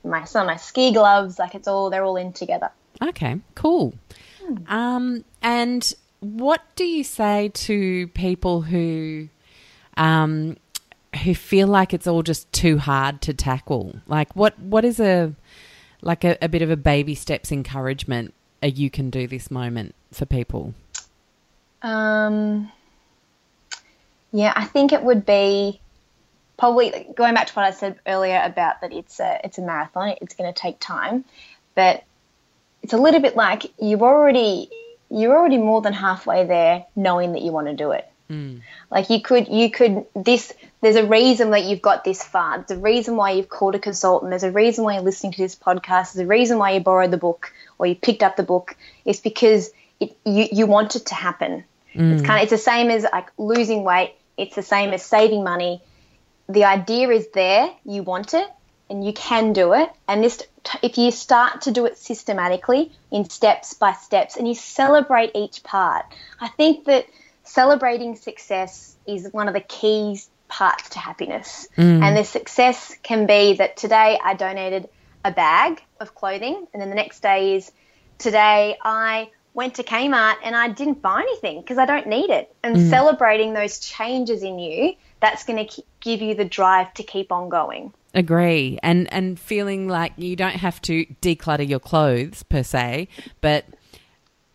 [0.05, 1.39] my some of my ski gloves.
[1.39, 2.71] Like it's all they're all in together.
[3.03, 3.95] Okay, cool.
[4.45, 4.57] Hmm.
[4.67, 9.29] Um, and what do you say to people who
[9.97, 10.57] um,
[11.25, 14.01] who feel like it's all just too hard to tackle?
[14.07, 15.35] Like, what what is a
[16.03, 19.95] like a, a bit of a baby steps encouragement a you can do this moment
[20.13, 20.75] for people?
[21.83, 22.71] Um,
[24.31, 25.81] yeah, I think it would be
[26.57, 30.15] probably going back to what I said earlier about that it's a it's a marathon.
[30.21, 31.25] It's going to take time,
[31.75, 32.05] but
[32.83, 34.71] it's a little bit like you've already
[35.11, 38.09] you're already more than halfway there knowing that you want to do it.
[38.31, 38.63] Mm.
[38.91, 42.65] Like you could you could this there's a reason that you've got this far.
[42.67, 44.31] There's a reason why you've called a consultant.
[44.31, 46.15] There's a reason why you're listening to this podcast.
[46.15, 48.77] There's a reason why you borrowed the book or you picked up the book.
[49.05, 51.65] It's because it, you you want it to happen.
[51.95, 54.15] It's kind of it's the same as like losing weight.
[54.37, 55.83] It's the same as saving money.
[56.49, 57.71] The idea is there.
[57.85, 58.49] You want it,
[58.89, 59.91] and you can do it.
[60.09, 60.43] And this,
[60.83, 65.63] if you start to do it systematically in steps by steps, and you celebrate each
[65.63, 66.07] part,
[66.41, 67.07] I think that
[67.53, 71.69] celebrating success is one of the keys parts to happiness.
[71.77, 72.03] Mm.
[72.03, 74.89] And the success can be that today I donated
[75.25, 77.71] a bag of clothing, and then the next day is
[78.19, 82.55] today I went to Kmart and I didn't buy anything because I don't need it.
[82.63, 82.89] And mm.
[82.89, 87.51] celebrating those changes in you, that's going to give you the drive to keep on
[87.51, 87.93] going.
[88.15, 88.79] Agree.
[88.83, 93.09] And and feeling like you don't have to declutter your clothes per se,
[93.43, 93.67] but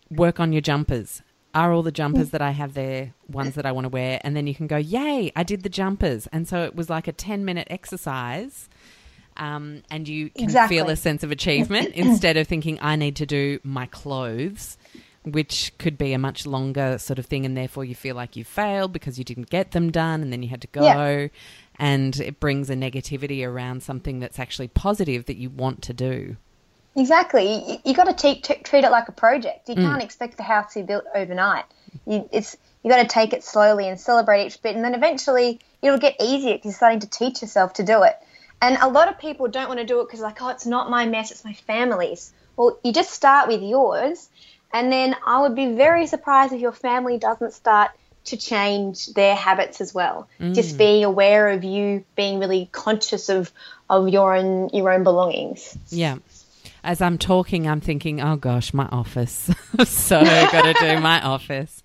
[0.09, 1.21] work on your jumpers.
[1.57, 4.21] Are all the jumpers that I have there ones that I want to wear?
[4.23, 6.27] And then you can go, yay, I did the jumpers.
[6.27, 8.69] And so it was like a 10 minute exercise.
[9.37, 10.77] Um, and you can Exactly.
[10.77, 14.77] feel a sense of achievement instead of thinking, I need to do my clothes,
[15.23, 17.43] which could be a much longer sort of thing.
[17.45, 20.43] And therefore you feel like you failed because you didn't get them done and then
[20.43, 20.83] you had to go.
[20.83, 21.27] Yeah.
[21.79, 26.37] And it brings a negativity around something that's actually positive that you want to do.
[26.97, 27.71] Exactly.
[27.71, 29.69] You, you got to t- t- treat it like a project.
[29.69, 29.83] You mm.
[29.83, 31.65] can't expect the house to be built overnight.
[32.07, 35.59] You, it's you got to take it slowly and celebrate each bit, and then eventually
[35.81, 38.15] it'll get easier because you're starting to teach yourself to do it.
[38.61, 40.89] And a lot of people don't want to do it because like, oh, it's not
[40.89, 42.33] my mess, it's my family's.
[42.55, 44.27] Well, you just start with yours,
[44.73, 47.91] and then I would be very surprised if your family doesn't start
[48.25, 50.27] to change their habits as well.
[50.39, 50.77] Just mm.
[50.79, 53.51] being aware of you, being really conscious of
[53.89, 55.77] of your own your own belongings.
[55.89, 56.17] Yeah.
[56.87, 59.51] As I'm talking, I'm thinking, oh gosh, my office.
[59.83, 61.83] so got to do my office.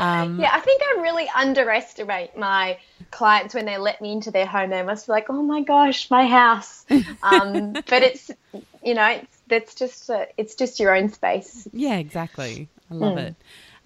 [0.00, 2.78] Um, Yeah, I think I really underestimate my
[3.10, 4.70] clients when they let me into their home.
[4.70, 6.86] They must be like, "Oh my gosh, my house."
[7.22, 8.30] Um, but it's,
[8.82, 11.68] you know, it's that's just uh it's just your own space.
[11.74, 12.70] yeah, exactly.
[12.90, 13.34] I love it.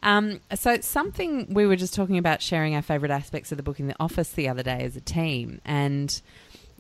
[0.05, 3.81] Um, so something we were just talking about sharing our favorite aspects of the book
[3.81, 6.23] in the office the other day as a team, and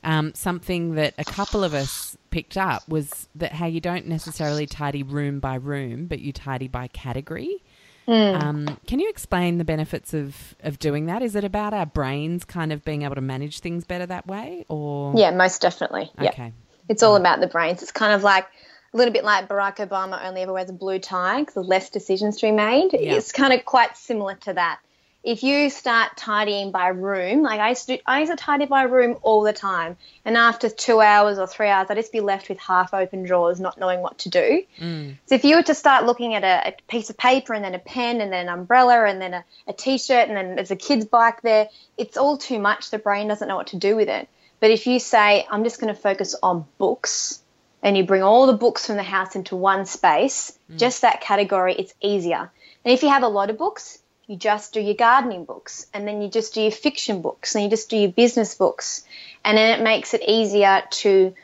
[0.04, 4.66] um, something that a couple of us picked up was that how you don't necessarily
[4.66, 7.62] tidy room by room, but you tidy by category.
[8.08, 11.22] Um, can you explain the benefits of, of doing that?
[11.22, 14.64] Is it about our brains kind of being able to manage things better that way,
[14.68, 16.10] or Yeah, most definitely.
[16.20, 16.52] Okay,
[16.88, 17.80] it's all about the brains.
[17.82, 18.48] It's kind of like
[18.92, 21.90] a little bit like Barack Obama only ever wears a blue tie because there's less
[21.90, 22.92] decisions to be made.
[22.92, 23.14] Yeah.
[23.14, 24.80] It's kind of quite similar to that.
[25.24, 28.66] If you start tidying by room, like I used to, do, I used to tidy
[28.66, 32.20] by room all the time, and after two hours or three hours, I'd just be
[32.20, 34.64] left with half open drawers, not knowing what to do.
[34.80, 35.16] Mm.
[35.26, 37.76] So if you were to start looking at a, a piece of paper and then
[37.76, 40.76] a pen and then an umbrella and then a, a t-shirt and then there's a
[40.76, 42.90] kid's bike there, it's all too much.
[42.90, 44.28] The brain doesn't know what to do with it.
[44.58, 47.40] But if you say, I'm just going to focus on books,
[47.82, 50.78] and you bring all the books from the house into one space, mm.
[50.78, 52.50] just that category, it's easier.
[52.84, 53.98] And if you have a lot of books,
[54.32, 57.62] you just do your gardening books, and then you just do your fiction books, and
[57.62, 59.04] you just do your business books,
[59.44, 61.34] and then it makes it easier to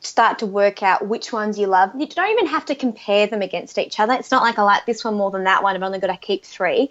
[0.00, 1.90] start to work out which ones you love.
[1.98, 4.14] You don't even have to compare them against each other.
[4.14, 5.74] It's not like I like this one more than that one.
[5.74, 6.90] I've only got to keep three.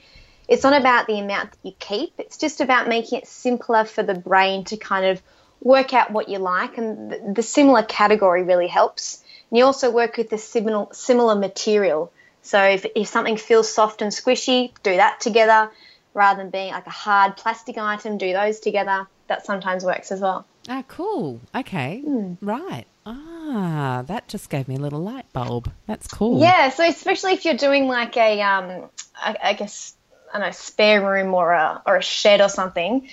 [0.50, 2.14] It's not about the amount that you keep.
[2.18, 5.22] It's just about making it simpler for the brain to kind of
[5.62, 9.24] work out what you like, and the, similar category really helps.
[9.50, 12.12] And you also work with the similar similar material.
[12.46, 15.72] So if, if something feels soft and squishy, do that together
[16.14, 19.08] rather than being like a hard plastic item, do those together.
[19.28, 20.46] That sometimes works as well.
[20.70, 21.42] Ah, cool.
[21.56, 22.04] Okay.
[22.42, 22.86] Right.
[23.08, 25.72] Ah, that just gave me a little light bulb.
[25.88, 26.40] That's cool.
[26.40, 29.96] Yeah, so especially if you're doing like a, um, I, I guess,
[30.32, 33.10] I don't know, spare room or a, or a shed or something,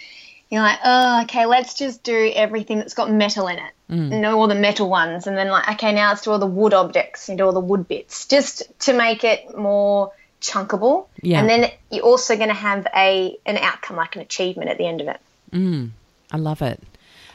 [0.53, 3.73] you're like, oh, okay, let's just do everything that's got metal in it.
[3.89, 5.27] Know all the metal ones.
[5.27, 7.61] And then, like, okay, now let's do all the wood objects and do all the
[7.61, 10.13] wood bits just to make it more
[10.43, 11.07] chunkable.
[11.23, 11.41] Yeah.
[11.41, 14.87] And then you're also going to have a an outcome, like an achievement at the
[14.87, 15.21] end of it.
[16.31, 16.83] I love it.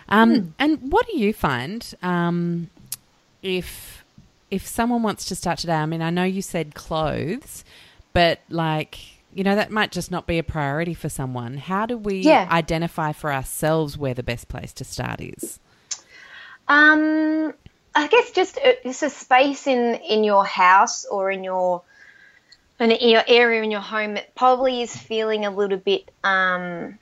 [0.09, 2.70] Um, And what do you find um,
[3.41, 4.03] if
[4.51, 5.74] if someone wants to start today?
[5.74, 7.65] I mean, I know you said clothes,
[8.13, 8.99] but like
[9.38, 11.58] you know that might just not be a priority for someone.
[11.58, 12.48] How do we Yeah.
[12.50, 15.60] identify for ourselves where the best place to start is?
[16.68, 17.54] Um,
[17.94, 21.84] I guess just it's a space in in your house or in your
[22.80, 26.98] in your area in your home that probably is feeling a little bit um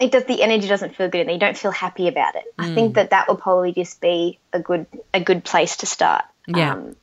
[0.00, 2.44] it does the energy doesn't feel good and you don't feel happy about it.
[2.58, 6.24] I think that that will probably just be a good a good place to start.
[6.46, 6.72] Yeah.
[6.72, 6.96] Um,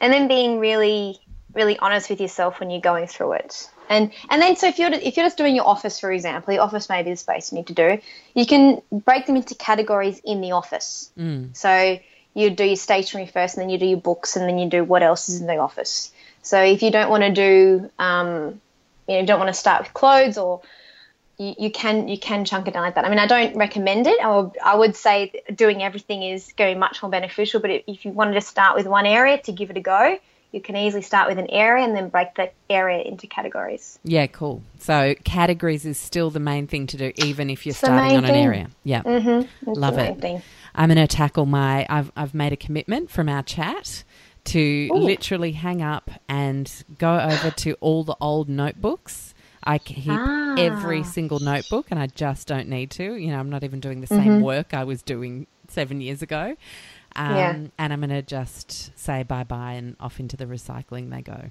[0.00, 1.18] and then being really
[1.58, 3.68] really honest with yourself when you're going through it.
[3.90, 6.62] And and then so if you're if you're just doing your office, for example, your
[6.62, 7.98] office may be the space you need to do.
[8.34, 11.10] You can break them into categories in the office.
[11.18, 11.56] Mm.
[11.56, 11.98] So
[12.34, 14.84] you do your stationery first, and then you do your books, and then you do
[14.84, 16.12] what else is in the office.
[16.42, 18.60] So if you don't want to do, um,
[19.08, 20.60] you know, don't want to start with clothes, or
[21.38, 23.04] you, you can you can chunk it down like that.
[23.04, 24.20] I mean, I don't recommend it.
[24.20, 27.60] I would, I would say doing everything is going much more beneficial.
[27.60, 30.18] But if you wanted to start with one area to give it a go,
[30.52, 33.98] you can easily start with an area and then break the area into categories.
[34.02, 34.62] Yeah, cool.
[34.78, 38.24] So categories is still the main thing to do, even if you're it's starting on
[38.24, 38.70] an area.
[38.84, 39.70] Yeah, mm-hmm.
[39.70, 40.20] love it.
[40.20, 40.42] Thing.
[40.74, 41.86] I'm going to tackle my.
[41.88, 44.04] I've I've made a commitment from our chat
[44.44, 44.96] to Ooh.
[44.96, 49.34] literally hang up and go over to all the old notebooks.
[49.64, 50.54] I keep ah.
[50.56, 53.16] every single notebook, and I just don't need to.
[53.16, 54.40] You know, I'm not even doing the same mm-hmm.
[54.40, 56.56] work I was doing seven years ago.
[57.16, 57.58] Um, yeah.
[57.78, 61.50] And I'm going to just say bye bye and off into the recycling they go.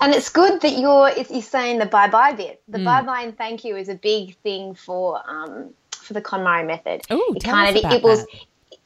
[0.00, 2.62] And it's good that you're you're saying the bye bye bit.
[2.68, 2.84] The mm.
[2.84, 7.02] bye bye and thank you is a big thing for um, for the KonMari method.
[7.10, 8.24] Oh, it kind of it was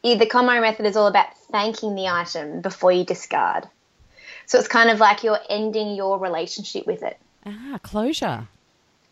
[0.02, 0.18] that.
[0.18, 3.68] the KonMari method is all about thanking the item before you discard.
[4.46, 7.18] So it's kind of like you're ending your relationship with it.
[7.46, 8.48] Ah, closure.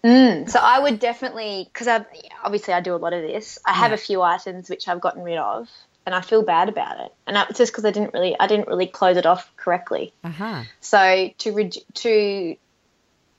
[0.05, 2.05] Mm, so I would definitely because I
[2.43, 3.59] obviously I do a lot of this.
[3.65, 5.69] I have a few items which I've gotten rid of,
[6.09, 7.13] and I feel bad about it.
[7.27, 10.15] And it's just because I didn't really I didn't really close it off correctly.
[10.25, 10.63] Uh-huh.
[10.81, 12.57] So to to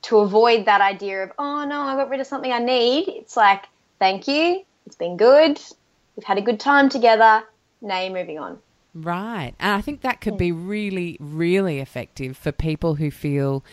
[0.02, 3.36] to avoid that idea of oh no I got rid of something I need, it's
[3.36, 3.64] like
[3.98, 5.60] thank you, it's been good,
[6.14, 7.42] we've had a good time together.
[7.82, 8.60] Now you're moving on.
[8.94, 13.64] Right, and I think that could be really really effective for people who feel.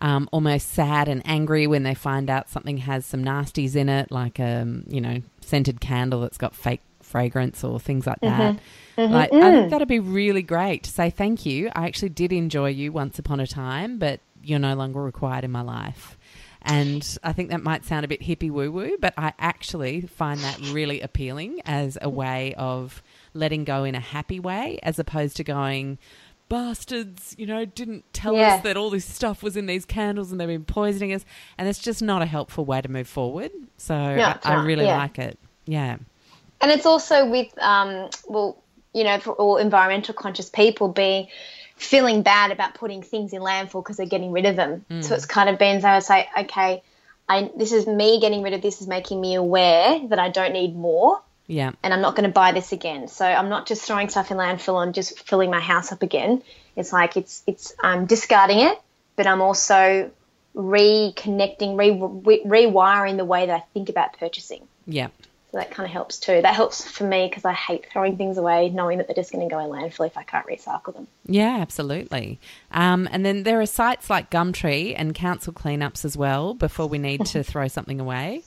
[0.00, 4.10] Um, almost sad and angry when they find out something has some nasties in it,
[4.10, 6.82] like a um, you know scented candle that's got fake
[7.14, 8.56] fragrance or things like that.
[8.56, 9.00] Mm-hmm.
[9.00, 9.12] Mm-hmm.
[9.12, 9.32] Like.
[9.32, 9.70] I think mm.
[9.70, 11.70] that'd be really great to say thank you.
[11.72, 15.52] I actually did enjoy you once upon a time, but you're no longer required in
[15.52, 16.18] my life.
[16.62, 20.40] And I think that might sound a bit hippie woo woo, but I actually find
[20.40, 23.00] that really appealing as a way of
[23.32, 25.98] letting go in a happy way as opposed to going,
[26.48, 28.56] bastards, you know, didn't tell yeah.
[28.56, 31.24] us that all this stuff was in these candles and they've been poisoning us.
[31.58, 33.52] And it's just not a helpful way to move forward.
[33.76, 34.96] So I, I, really yeah.
[34.96, 35.38] like it.
[35.64, 35.98] Yeah.
[36.64, 38.56] And it's also with, um, well,
[38.94, 41.28] you know, for all environmental conscious people being
[41.76, 44.82] feeling bad about putting things in landfill because they're getting rid of them.
[44.88, 45.04] Mm.
[45.04, 46.82] So it's kind of been, so I say, okay,
[47.28, 50.54] I, this is me getting rid of this is making me aware that I don't
[50.54, 51.20] need more.
[51.46, 51.72] Yeah.
[51.82, 53.08] And I'm not going to buy this again.
[53.08, 56.42] So I'm not just throwing stuff in landfill and just filling my house up again.
[56.76, 58.80] It's like it's it's I'm discarding it,
[59.16, 60.10] but I'm also
[60.56, 64.66] reconnecting, re, re, rewiring the way that I think about purchasing.
[64.86, 65.08] Yeah.
[65.54, 66.42] So that kind of helps too.
[66.42, 69.48] That helps for me because I hate throwing things away, knowing that they're just going
[69.48, 71.06] to go in landfill if I can't recycle them.
[71.26, 72.40] Yeah, absolutely.
[72.72, 76.98] Um, and then there are sites like Gumtree and council cleanups as well before we
[76.98, 78.42] need to throw something away.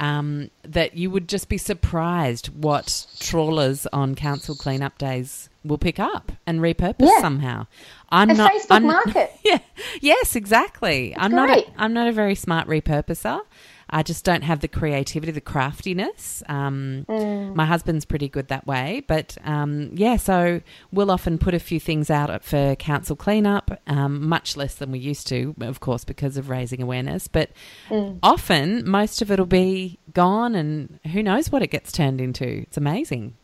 [0.00, 6.00] Um, that you would just be surprised what trawlers on council cleanup days will pick
[6.00, 7.20] up and repurpose yeah.
[7.20, 7.68] somehow.
[8.08, 9.30] I'm a not Facebook I'm, market.
[9.44, 9.58] Yeah.
[10.00, 11.14] Yes, exactly.
[11.16, 11.46] I'm great.
[11.46, 11.58] not.
[11.58, 13.42] A, I'm not a very smart repurposer.
[13.90, 16.42] I just don't have the creativity, the craftiness.
[16.48, 17.54] Um, mm.
[17.54, 20.60] My husband's pretty good that way, but um, yeah, so
[20.92, 24.98] we'll often put a few things out for council cleanup, um, much less than we
[24.98, 27.28] used to, of course, because of raising awareness.
[27.28, 27.50] But
[27.88, 28.18] mm.
[28.22, 32.46] often, most of it'll be gone, and who knows what it gets turned into.
[32.46, 33.36] It's amazing.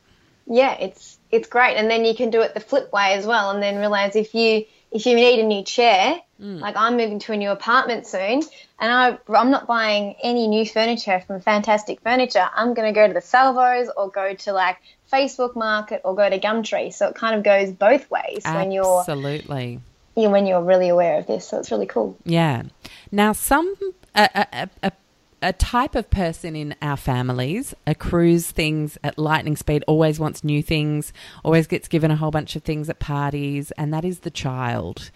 [0.46, 3.50] Yeah, it's it's great, and then you can do it the flip way as well,
[3.50, 6.60] and then realize if you if you need a new chair, mm.
[6.60, 8.42] like I'm moving to a new apartment soon,
[8.78, 12.48] and I, I'm not buying any new furniture from Fantastic Furniture.
[12.54, 14.78] I'm going to go to the Salvos or go to like
[15.12, 16.94] Facebook Market or go to Gumtree.
[16.94, 18.62] So it kind of goes both ways Absolutely.
[18.62, 19.80] when you're absolutely
[20.14, 21.48] when you're really aware of this.
[21.48, 22.16] So it's really cool.
[22.24, 22.62] Yeah.
[23.10, 23.74] Now, some
[24.14, 24.92] a, a, a
[25.44, 30.62] a type of person in our families accrues things at lightning speed, always wants new
[30.62, 31.12] things,
[31.44, 35.10] always gets given a whole bunch of things at parties, and that is the child.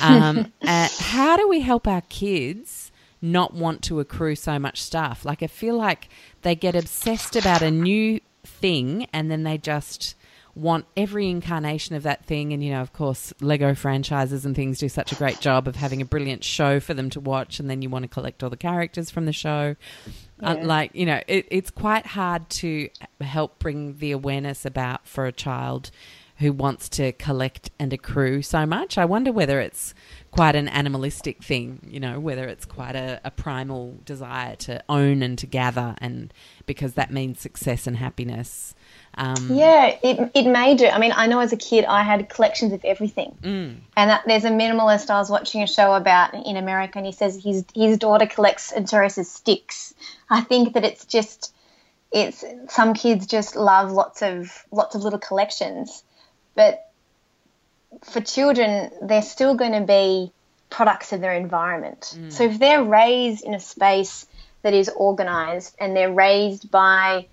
[0.00, 5.24] Um, uh, how do we help our kids not want to accrue so much stuff?
[5.24, 6.08] Like, I feel like
[6.42, 10.14] they get obsessed about a new thing and then they just
[10.54, 12.52] want every incarnation of that thing.
[12.52, 15.76] And, you know, of course, Lego franchises and things do such a great job of
[15.76, 17.58] having a brilliant show for them to watch.
[17.58, 19.76] And then you want to collect all the characters from the show.
[20.42, 20.62] Uh, yeah.
[20.62, 22.88] Uh, like, you know, it, it's quite hard to
[23.20, 25.90] help bring the awareness about for a child
[26.38, 28.98] who wants to collect and accrue so much.
[28.98, 29.94] I wonder whether it's
[30.32, 35.22] quite an animalistic thing, you know, whether it's quite a, a, primal desire to own
[35.22, 36.34] and to gather, and
[36.66, 38.74] because that means success and happiness.
[39.16, 40.86] Um, yeah, it, it may do.
[40.86, 43.36] I mean, I know as a kid I had collections of everything.
[43.42, 43.76] Mm.
[43.96, 47.12] And that, there's a minimalist I was watching a show about in America, and he
[47.12, 49.94] says his, his daughter collects and as sticks.
[50.28, 51.54] I think that it's just,
[52.12, 56.02] it's some kids just love lots of lots of little collections.
[56.54, 56.90] But
[58.02, 60.32] for children, they're still going to be
[60.70, 62.16] products of their environment.
[62.16, 62.32] Mm.
[62.32, 64.26] So if they're raised in a space
[64.62, 67.26] that is organized and they're raised by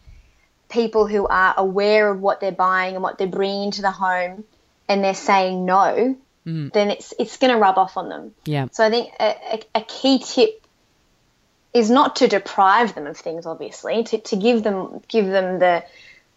[0.72, 4.44] people who are aware of what they're buying and what they're bringing into the home
[4.90, 6.74] and they're saying no, mm.
[6.74, 8.34] then it's it's going to rub off on them.
[8.46, 8.68] Yeah.
[8.72, 10.66] So I think a, a, a, key tip
[11.74, 15.84] is not to deprive them of things, obviously, to, to give them give them the,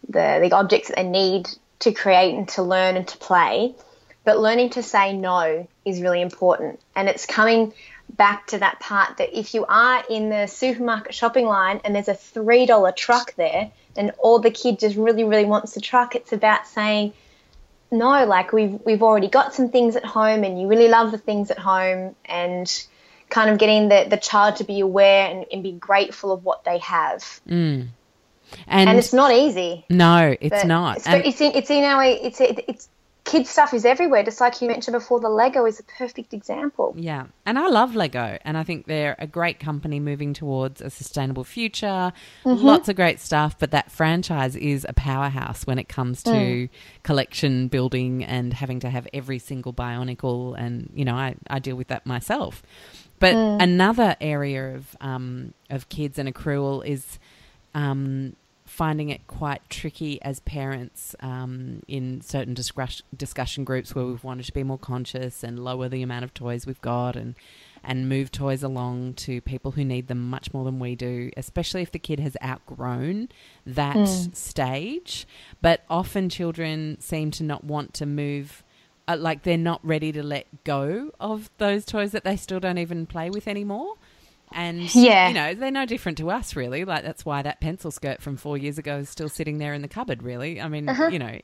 [0.09, 1.49] the the objects that they need
[1.80, 3.74] to create and to learn and to play,
[4.24, 6.80] but learning to say no is really important.
[6.95, 7.72] And it's coming
[8.09, 12.09] back to that part that if you are in the supermarket shopping line and there's
[12.09, 16.32] a $3 truck there and all the kid just really, really wants the truck, it's
[16.32, 17.12] about saying,
[17.90, 21.18] no, like we've, we've already got some things at home and you really love the
[21.18, 22.86] things at home and
[23.30, 26.64] kind of getting the, the child to be aware and, and be grateful of what
[26.64, 27.20] they have.
[27.49, 27.88] Mm.
[28.66, 29.84] And, and, it's not easy.
[29.90, 30.99] No, it's not.
[30.99, 32.88] It's, it's, in, it's in our it's it's
[33.35, 34.22] kids stuff is everywhere.
[34.22, 36.95] Just like you mentioned before, the Lego is a perfect example.
[36.97, 40.91] Yeah, and I love Lego, and I think they're a great company moving towards a
[40.91, 42.12] sustainable future.
[42.45, 42.64] Mm-hmm.
[42.64, 46.68] Lots of great stuff, but that franchise is a powerhouse when it comes to mm.
[47.03, 50.55] collection building and having to have every single Bionicle.
[50.59, 52.62] And you know, I I deal with that myself.
[53.18, 53.62] But mm.
[53.62, 57.18] another area of um, of kids and accrual is
[57.74, 58.37] um,
[58.75, 64.45] finding it quite tricky as parents um, in certain discuss- discussion groups where we've wanted
[64.45, 67.37] to be more conscious and lower the amount of toys we've got and
[67.85, 71.83] and move toys along to people who need them much more than we do, especially
[71.83, 73.29] if the kid has outgrown
[73.64, 74.35] that mm.
[74.35, 75.25] stage.
[75.61, 78.64] But often children seem to not want to move.
[79.07, 82.79] Uh, like they're not ready to let go of those toys that they still don't
[82.79, 83.97] even play with anymore.
[84.55, 85.28] And, yeah.
[85.28, 86.84] you know, they're no different to us, really.
[86.84, 89.82] Like, that's why that pencil skirt from four years ago is still sitting there in
[89.82, 90.61] the cupboard, really.
[90.61, 91.09] I mean, uh-huh.
[91.09, 91.40] you know,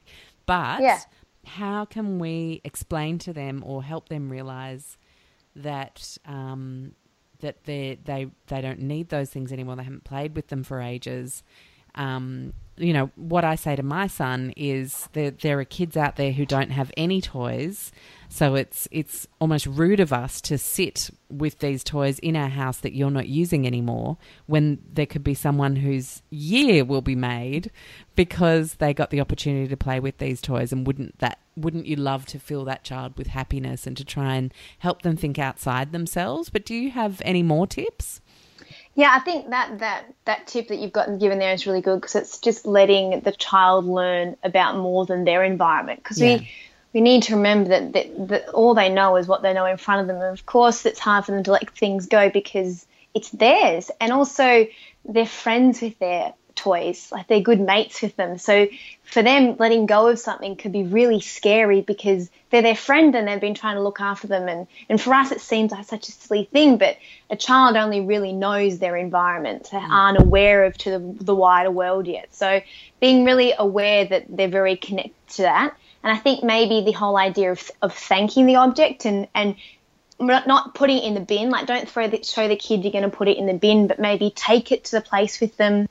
[0.46, 1.00] but yeah.
[1.44, 4.96] how can we explain to them or help them realize
[5.56, 6.92] that um,
[7.40, 9.76] that they they they don't need those things anymore.
[9.76, 11.42] They haven't played with them for ages.
[11.95, 16.16] Um, you know what I say to my son is that there are kids out
[16.16, 17.93] there who don't have any toys.
[18.28, 22.78] So it's it's almost rude of us to sit with these toys in our house
[22.78, 24.16] that you're not using anymore
[24.47, 27.70] when there could be someone whose year will be made
[28.16, 31.97] because they got the opportunity to play with these toys and wouldn't that wouldn't you
[31.97, 35.93] love to fill that child with happiness and to try and help them think outside
[35.93, 36.51] themselves?
[36.51, 38.20] But do you have any more tips
[39.01, 42.03] yeah, I think that that that tip that you've gotten given there is really good
[42.03, 46.36] because it's just letting the child learn about more than their environment because yeah.
[46.36, 46.51] we
[46.92, 49.78] we need to remember that, that, that all they know is what they know in
[49.78, 50.16] front of them.
[50.16, 53.90] And of course, it's hard for them to let things go because it's theirs.
[54.03, 54.66] And also,
[55.07, 58.38] they're friends with their toys, like they're good mates with them.
[58.38, 58.68] So
[59.04, 63.26] for them, letting go of something could be really scary because they're their friend and
[63.26, 64.48] they've been trying to look after them.
[64.48, 66.96] And, and for us, it seems like such a silly thing, but
[67.28, 69.68] a child only really knows their environment.
[69.70, 69.90] They mm.
[69.90, 72.34] aren't aware of to the, the wider world yet.
[72.34, 72.61] So
[73.00, 77.16] being really aware that they're very connected to that and I think maybe the whole
[77.16, 79.56] idea of, of thanking the object and, and
[80.18, 83.04] not putting it in the bin, like don't throw the, show the kid you're going
[83.04, 85.88] to put it in the bin, but maybe take it to the place with them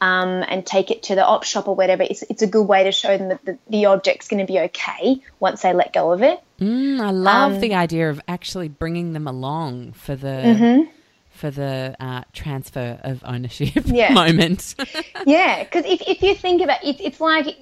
[0.00, 2.02] um, and take it to the op shop or whatever.
[2.02, 4.58] It's, it's a good way to show them that the, the object's going to be
[4.60, 6.40] okay once they let go of it.
[6.60, 10.26] Mm, I love um, the idea of actually bringing them along for the.
[10.26, 10.90] Mm-hmm
[11.30, 14.12] for the uh, transfer of ownership yeah.
[14.12, 14.74] moment.
[15.26, 17.56] yeah, because if, if you think about it, it's like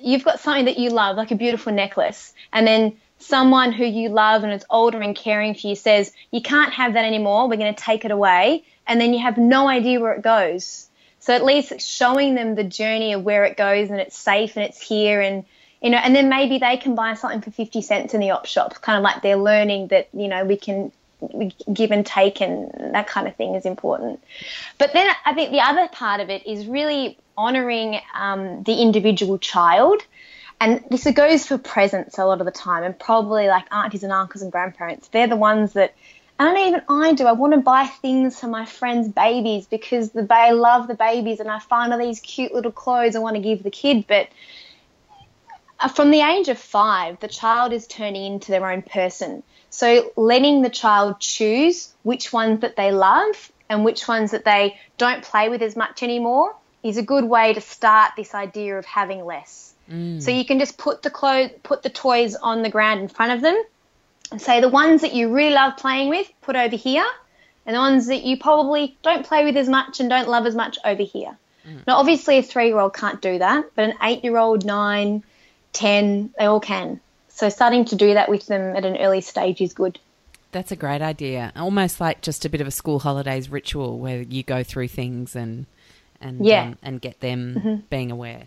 [0.00, 4.08] you've got something that you love, like a beautiful necklace, and then someone who you
[4.08, 7.56] love and is older and caring for you says, You can't have that anymore, we're
[7.56, 10.83] going to take it away, and then you have no idea where it goes.
[11.24, 14.64] So at least showing them the journey of where it goes and it's safe and
[14.66, 15.46] it's here and
[15.80, 18.44] you know, and then maybe they can buy something for 50 cents in the op
[18.44, 20.92] shop, kind of like they're learning that, you know, we can
[21.72, 24.22] give and take and that kind of thing is important.
[24.76, 29.38] But then I think the other part of it is really honouring um, the individual
[29.38, 30.02] child.
[30.60, 34.12] And this goes for presents a lot of the time, and probably like aunties and
[34.12, 35.08] uncles and grandparents.
[35.08, 35.94] They're the ones that,
[36.38, 37.26] and even I do.
[37.26, 41.40] I want to buy things for my friends' babies because the they love the babies,
[41.40, 44.06] and I find all these cute little clothes I want to give the kid.
[44.06, 44.28] But
[45.78, 49.42] uh, from the age of five, the child is turning into their own person.
[49.70, 54.78] So letting the child choose which ones that they love and which ones that they
[54.98, 58.84] don't play with as much anymore is a good way to start this idea of
[58.84, 59.74] having less.
[59.90, 60.22] Mm.
[60.22, 63.32] So you can just put the clothes, put the toys on the ground in front
[63.32, 63.60] of them,
[64.30, 67.06] and say the ones that you really love playing with, put over here,
[67.66, 70.54] and the ones that you probably don't play with as much and don't love as
[70.54, 71.36] much over here.
[71.66, 71.86] Mm.
[71.86, 75.22] Now, obviously, a three-year-old can't do that, but an eight-year-old, nine,
[75.72, 77.00] ten, they all can.
[77.28, 79.98] So starting to do that with them at an early stage is good.
[80.52, 81.52] That's a great idea.
[81.56, 85.34] Almost like just a bit of a school holidays ritual where you go through things
[85.34, 85.66] and
[86.20, 86.62] and yeah.
[86.62, 87.74] Um, and get them mm-hmm.
[87.90, 88.44] being aware.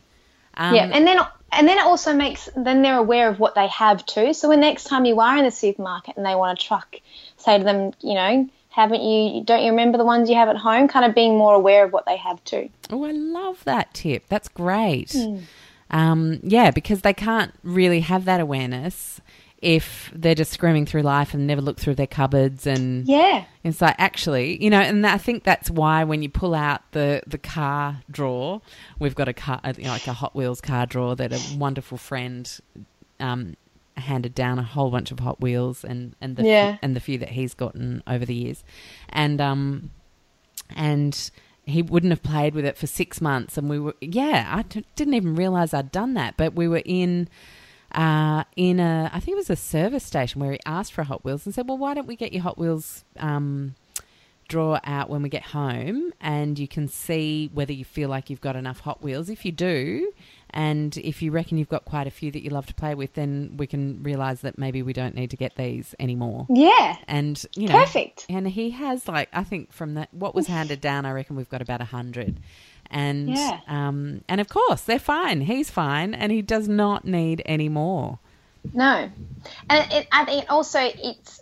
[0.58, 1.20] Um, yeah, and then
[1.52, 4.34] and then it also makes then they're aware of what they have too.
[4.34, 6.98] So when next time you are in the supermarket and they want a truck,
[7.38, 9.44] say to them, you know, haven't you?
[9.44, 10.88] Don't you remember the ones you have at home?
[10.88, 12.70] Kind of being more aware of what they have too.
[12.90, 14.26] Oh, I love that tip.
[14.28, 15.10] That's great.
[15.10, 15.44] Mm.
[15.90, 19.22] Um, yeah, because they can't really have that awareness
[19.60, 23.82] if they're just screaming through life and never look through their cupboards and yeah it's
[23.82, 27.38] like actually you know and i think that's why when you pull out the the
[27.40, 28.62] car drawer
[29.00, 31.98] we've got a car you know, like a hot wheels car drawer that a wonderful
[31.98, 32.60] friend
[33.20, 33.56] um,
[33.98, 36.78] handed down a whole bunch of hot wheels and and the yeah.
[36.82, 38.64] and the few that he's gotten over the years
[39.10, 39.90] and um
[40.76, 41.32] and
[41.66, 44.86] he wouldn't have played with it for six months and we were yeah I t-
[44.96, 47.28] didn't even realize i'd done that but we were in
[47.94, 51.24] uh, in a, I think it was a service station where he asked for Hot
[51.24, 53.76] Wheels and said, "Well, why don't we get your Hot Wheels um,
[54.48, 58.42] drawer out when we get home, and you can see whether you feel like you've
[58.42, 59.30] got enough Hot Wheels.
[59.30, 60.12] If you do,
[60.50, 63.14] and if you reckon you've got quite a few that you love to play with,
[63.14, 66.46] then we can realise that maybe we don't need to get these anymore.
[66.50, 68.26] Yeah, and you know, perfect.
[68.30, 71.50] And he has like I think from that what was handed down, I reckon we've
[71.50, 72.40] got about a hundred
[72.92, 73.60] and yeah.
[73.68, 75.42] um, and of course they're fine.
[75.42, 78.20] He's fine, and he does not need any more.
[78.74, 79.10] No,
[79.70, 81.42] and it, I think also it's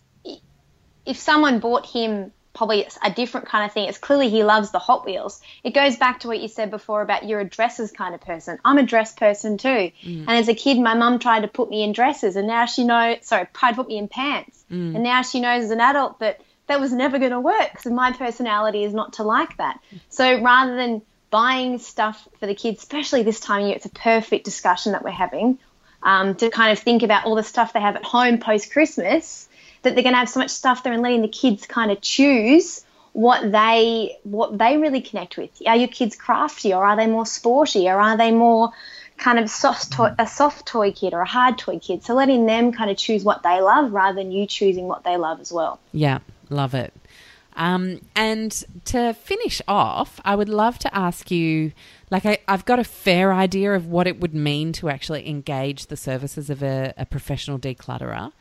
[1.06, 3.88] if someone bought him probably a different kind of thing.
[3.88, 5.42] It's clearly he loves the Hot Wheels.
[5.64, 8.58] It goes back to what you said before about you're a dresses kind of person.
[8.64, 9.68] I'm a dress person too.
[9.68, 9.92] Mm.
[10.04, 12.84] And as a kid, my mum tried to put me in dresses, and now she
[12.84, 13.18] knows.
[13.22, 14.96] Sorry, tried to put me in pants, mm.
[14.96, 17.92] and now she knows as an adult that that was never going to work because
[17.92, 19.80] my personality is not to like that.
[20.10, 21.04] So rather than
[21.36, 25.04] buying stuff for the kids, especially this time of year, it's a perfect discussion that
[25.04, 25.60] we're having
[26.02, 29.50] um, to kind of think about all the stuff they have at home post Christmas.
[29.82, 32.00] That they're going to have so much stuff there, and letting the kids kind of
[32.00, 35.50] choose what they what they really connect with.
[35.68, 38.72] Are your kids crafty, or are they more sporty, or are they more
[39.18, 42.06] kind of soft toy, a soft toy kid or a hard toy kid?
[42.06, 45.18] So letting them kind of choose what they love rather than you choosing what they
[45.18, 45.82] love as well.
[45.92, 46.20] Yeah,
[46.50, 46.94] love it.
[47.56, 48.52] Um, and
[48.86, 51.72] to finish off, I would love to ask you
[52.12, 55.88] like, I, have got a fair idea of what it would mean to actually engage
[55.88, 58.32] the services of a, a professional declutterer.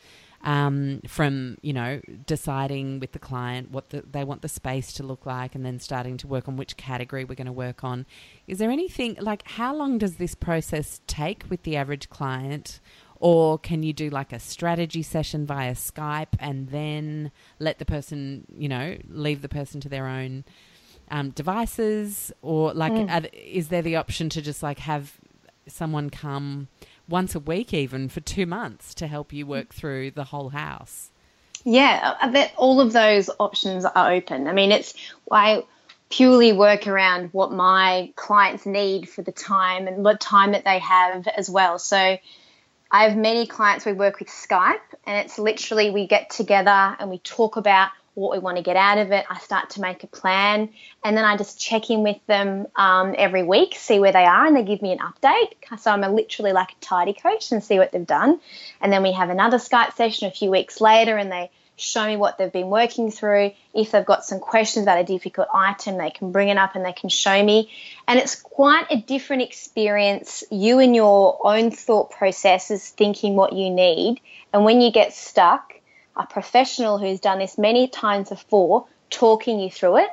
[0.42, 5.02] Um, from you know deciding with the client what the, they want the space to
[5.02, 8.04] look like, and then starting to work on which category we're going to work on.
[8.46, 12.80] Is there anything like how long does this process take with the average client?
[13.24, 18.44] Or can you do like a strategy session via Skype and then let the person,
[18.54, 20.44] you know, leave the person to their own
[21.10, 22.34] um, devices?
[22.42, 23.10] Or like, mm.
[23.10, 25.14] are, is there the option to just like have
[25.66, 26.68] someone come
[27.08, 31.10] once a week, even for two months, to help you work through the whole house?
[31.64, 34.48] Yeah, uh, all of those options are open.
[34.48, 34.92] I mean, it's
[35.32, 35.64] I
[36.10, 40.80] purely work around what my clients need for the time and what time that they
[40.80, 41.78] have as well.
[41.78, 42.18] So
[42.94, 47.10] I have many clients we work with Skype, and it's literally we get together and
[47.10, 49.26] we talk about what we want to get out of it.
[49.28, 50.68] I start to make a plan,
[51.02, 54.46] and then I just check in with them um, every week, see where they are,
[54.46, 55.54] and they give me an update.
[55.80, 58.38] So I'm a, literally like a tidy coach and see what they've done.
[58.80, 62.16] And then we have another Skype session a few weeks later, and they show me
[62.16, 63.52] what they've been working through.
[63.74, 66.84] If they've got some questions about a difficult item, they can bring it up and
[66.84, 67.70] they can show me.
[68.06, 73.70] And it's quite a different experience, you and your own thought processes thinking what you
[73.70, 74.20] need.
[74.52, 75.74] And when you get stuck,
[76.16, 80.10] a professional who's done this many times before talking you through it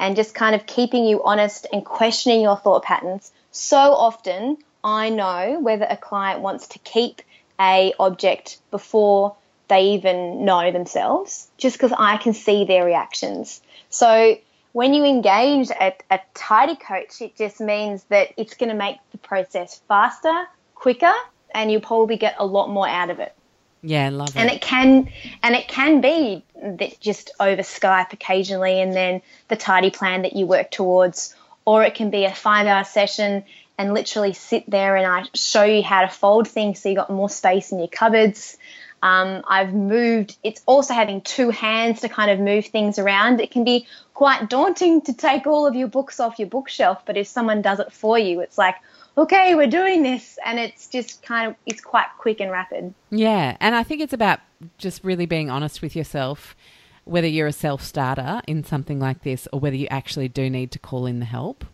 [0.00, 3.32] and just kind of keeping you honest and questioning your thought patterns.
[3.52, 7.22] So often I know whether a client wants to keep
[7.60, 9.36] a object before
[9.74, 13.60] they even know themselves just because I can see their reactions.
[13.88, 14.38] So
[14.70, 18.98] when you engage a, a tidy coach, it just means that it's going to make
[19.10, 20.46] the process faster,
[20.76, 21.12] quicker,
[21.52, 23.34] and you'll probably get a lot more out of it.
[23.82, 24.36] Yeah, love it.
[24.36, 25.10] And it can
[25.42, 30.34] and it can be that just over Skype occasionally and then the tidy plan that
[30.34, 33.44] you work towards or it can be a 5-hour session
[33.76, 37.10] and literally sit there and I show you how to fold things so you got
[37.10, 38.56] more space in your cupboards
[39.04, 43.38] Um, I've moved, it's also having two hands to kind of move things around.
[43.38, 47.18] It can be quite daunting to take all of your books off your bookshelf, but
[47.18, 48.76] if someone does it for you, it's like,
[49.18, 50.38] okay, we're doing this.
[50.42, 52.94] And it's just kind of, it's quite quick and rapid.
[53.10, 53.58] Yeah.
[53.60, 54.40] And I think it's about
[54.78, 56.56] just really being honest with yourself,
[57.04, 60.70] whether you're a self starter in something like this or whether you actually do need
[60.70, 61.66] to call in the help.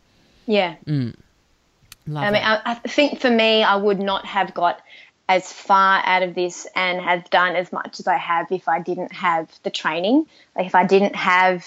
[0.46, 0.74] Yeah.
[0.84, 1.14] Mm.
[2.08, 2.42] Love I mean.
[2.42, 4.82] I, I think for me, I would not have got
[5.30, 8.80] as far out of this and have done as much as I have if I
[8.80, 10.26] didn't have the training.
[10.56, 11.64] Like if I didn't have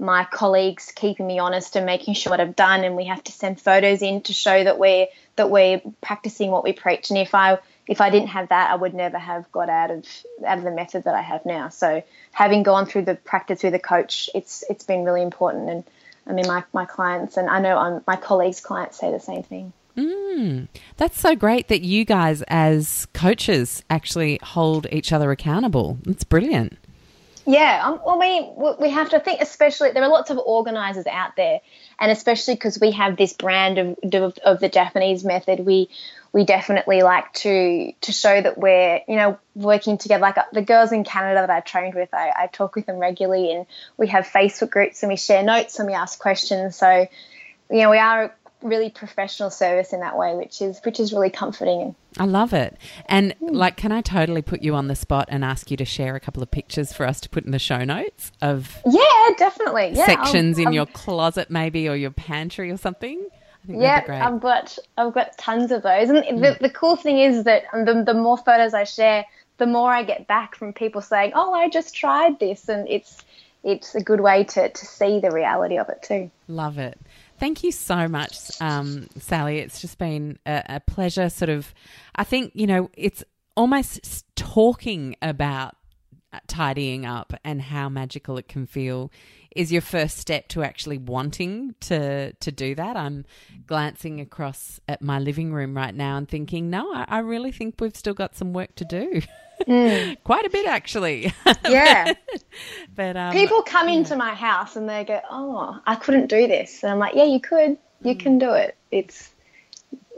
[0.00, 3.30] my colleagues keeping me honest and making sure what I've done, and we have to
[3.30, 5.06] send photos in to show that we're
[5.36, 7.10] that we're practicing what we preach.
[7.10, 10.04] And if I if I didn't have that, I would never have got out of
[10.44, 11.68] out of the method that I have now.
[11.68, 12.02] So
[12.32, 15.70] having gone through the practice with a coach, it's it's been really important.
[15.70, 15.84] And
[16.26, 19.44] I mean, my my clients and I know um, my colleagues' clients say the same
[19.44, 19.72] thing.
[19.96, 25.98] Mm, that's so great that you guys, as coaches, actually hold each other accountable.
[26.06, 26.76] It's brilliant.
[27.46, 31.36] Yeah, um, well, we we have to think, especially there are lots of organisers out
[31.36, 31.60] there,
[32.00, 35.90] and especially because we have this brand of, of of the Japanese method, we
[36.32, 40.22] we definitely like to to show that we're you know working together.
[40.22, 42.96] Like uh, the girls in Canada that I trained with, I, I talk with them
[42.96, 43.66] regularly, and
[43.98, 46.76] we have Facebook groups and we share notes and we ask questions.
[46.76, 47.06] So,
[47.70, 48.34] you know, we are
[48.64, 51.94] really professional service in that way, which is which is really comforting.
[52.18, 52.76] I love it.
[53.06, 53.48] And hmm.
[53.48, 56.20] like, can I totally put you on the spot and ask you to share a
[56.20, 59.92] couple of pictures for us to put in the show notes of Yeah, definitely.
[59.94, 63.20] Yeah, sections I'll- in I'll- your closet, maybe, or your pantry or something?
[63.20, 64.26] I think that'd Yeah.
[64.26, 66.62] I've got I've got tons of those, and the, hmm.
[66.62, 69.24] the cool thing is that um, the, the more photos I share,
[69.58, 73.22] the more I get back from people saying, "Oh, I just tried this," and it's
[73.62, 76.30] it's a good way to to see the reality of it too.
[76.48, 76.98] Love it.
[77.44, 79.58] Thank you so much, um, Sally.
[79.58, 81.28] It's just been a, a pleasure.
[81.28, 81.74] Sort of,
[82.16, 83.22] I think you know, it's
[83.54, 85.76] almost talking about
[86.46, 89.10] tidying up and how magical it can feel
[89.54, 92.96] is your first step to actually wanting to to do that.
[92.96, 93.24] I'm
[93.66, 97.76] glancing across at my living room right now and thinking, no, I, I really think
[97.80, 99.22] we've still got some work to do.
[100.24, 101.32] Quite a bit, actually.
[101.68, 102.12] Yeah,
[102.94, 106.82] but um, people come into my house and they go, "Oh, I couldn't do this,"
[106.82, 107.78] and I'm like, "Yeah, you could.
[108.02, 108.76] You can do it.
[108.90, 109.30] It's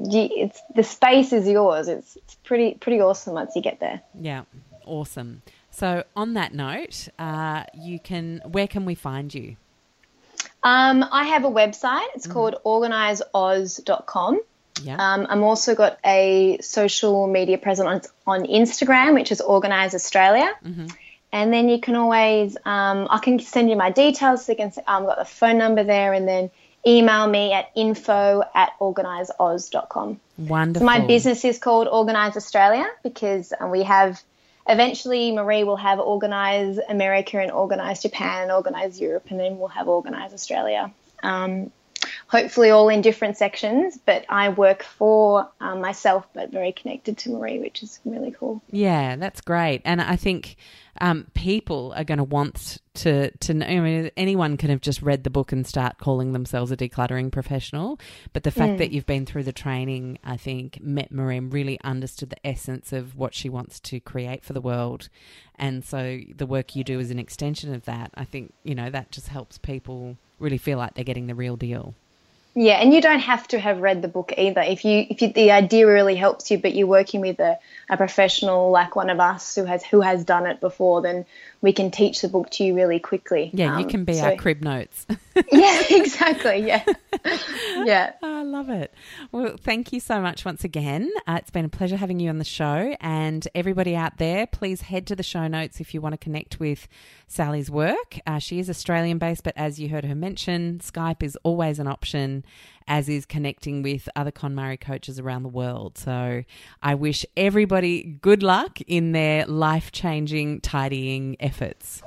[0.01, 1.89] it's the space is yours.
[1.89, 4.43] It's it's pretty pretty awesome once you get there." Yeah,
[4.87, 5.43] awesome.
[5.77, 8.41] So, on that note, uh, you can.
[8.45, 9.57] Where can we find you?
[10.63, 12.07] Um, I have a website.
[12.15, 14.41] It's called organizeoz.com.
[14.83, 19.95] Yeah, Um, I'm also got a social media presence on, on Instagram, which is Organize
[19.95, 20.51] Australia.
[21.33, 24.45] And then you can always, um, I can send you my details.
[24.45, 26.51] So you can, I've got the phone number there, and then
[26.87, 30.21] email me at info at organizeoz.com.
[30.39, 30.87] wonderful.
[30.87, 34.23] My business is called Organize Australia because um, we have,
[34.69, 39.69] eventually, Marie will have Organize America and Organize Japan and Organize Europe, and then we'll
[39.69, 40.93] have Organize Australia.
[41.23, 41.71] Um,
[42.29, 47.31] hopefully, all in different sections, but I work for um, myself, but very connected to
[47.31, 48.63] Marie, which is really cool.
[48.71, 49.83] Yeah, that's great.
[49.85, 50.57] And I think
[51.01, 53.67] um, people are going to want to to know.
[53.67, 57.31] I mean, anyone can have just read the book and start calling themselves a decluttering
[57.31, 57.99] professional.
[58.33, 61.79] But the fact that you've been through the training, I think, met Marie and really
[61.83, 65.09] understood the essence of what she wants to create for the world.
[65.57, 68.11] And so the work you do is an extension of that.
[68.15, 71.57] I think you know that just helps people really feel like they're getting the real
[71.57, 71.95] deal.
[72.59, 74.63] Yeah, and you don't have to have read the book either.
[74.63, 77.59] If you if you, the idea really helps you, but you're working with a,
[77.91, 81.27] a professional like one of us who has who has done it before, then
[81.67, 83.51] we can teach the book to you really quickly.
[83.53, 85.05] Yeah, you Um, can be so- our crib notes.
[85.53, 86.59] yeah, exactly.
[86.61, 86.85] Yeah,
[87.85, 88.13] yeah.
[88.23, 88.95] I love it.
[89.33, 91.11] Well, thank you so much once again.
[91.27, 92.95] Uh, it's been a pleasure having you on the show.
[93.01, 96.61] And everybody out there, please head to the show notes if you want to connect
[96.61, 96.87] with
[97.27, 98.19] Sally's work.
[98.27, 101.89] Uh, she is Australian based, but as you heard her mention, Skype is always an
[101.89, 102.45] option,
[102.89, 105.99] as is connecting with other KonMari coaches around the world.
[105.99, 106.45] So
[106.83, 112.03] I wish everybody good luck in their life changing tidying efforts.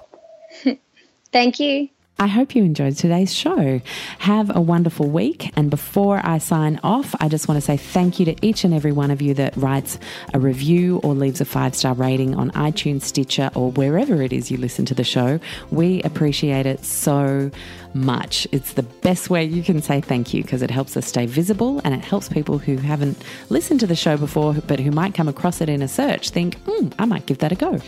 [1.31, 1.89] Thank you.
[2.21, 3.79] I hope you enjoyed today's show.
[4.17, 5.53] Have a wonderful week.
[5.55, 8.73] And before I sign off, I just want to say thank you to each and
[8.73, 9.97] every one of you that writes
[10.33, 14.51] a review or leaves a five star rating on iTunes, Stitcher, or wherever it is
[14.51, 15.39] you listen to the show.
[15.71, 17.51] We appreciate it so
[17.93, 18.47] much.
[18.51, 21.81] It's the best way you can say thank you because it helps us stay visible
[21.83, 25.27] and it helps people who haven't listened to the show before but who might come
[25.27, 27.79] across it in a search think, hmm, I might give that a go.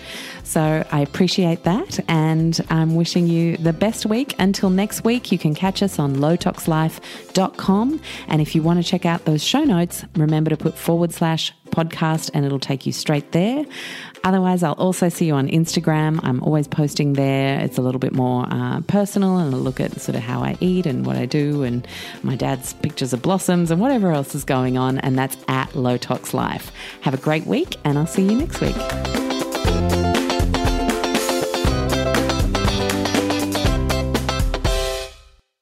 [0.44, 4.36] So I appreciate that and I'm wishing you the best week.
[4.40, 8.02] Until next week, you can catch us on lowtoxlife.com.
[8.28, 11.54] And if you want to check out those show notes, remember to put forward slash
[11.72, 13.66] podcast and it'll take you straight there.
[14.24, 16.20] Otherwise, I'll also see you on Instagram.
[16.24, 17.60] I'm always posting there.
[17.60, 20.58] It's a little bit more uh, personal and a look at sort of how I
[20.60, 21.88] eat and what I do and
[22.22, 25.00] my dad's pictures of blossoms and whatever else is going on.
[25.00, 26.72] And that's at Low Tox Life.
[27.02, 29.51] Have a great week and I'll see you next week.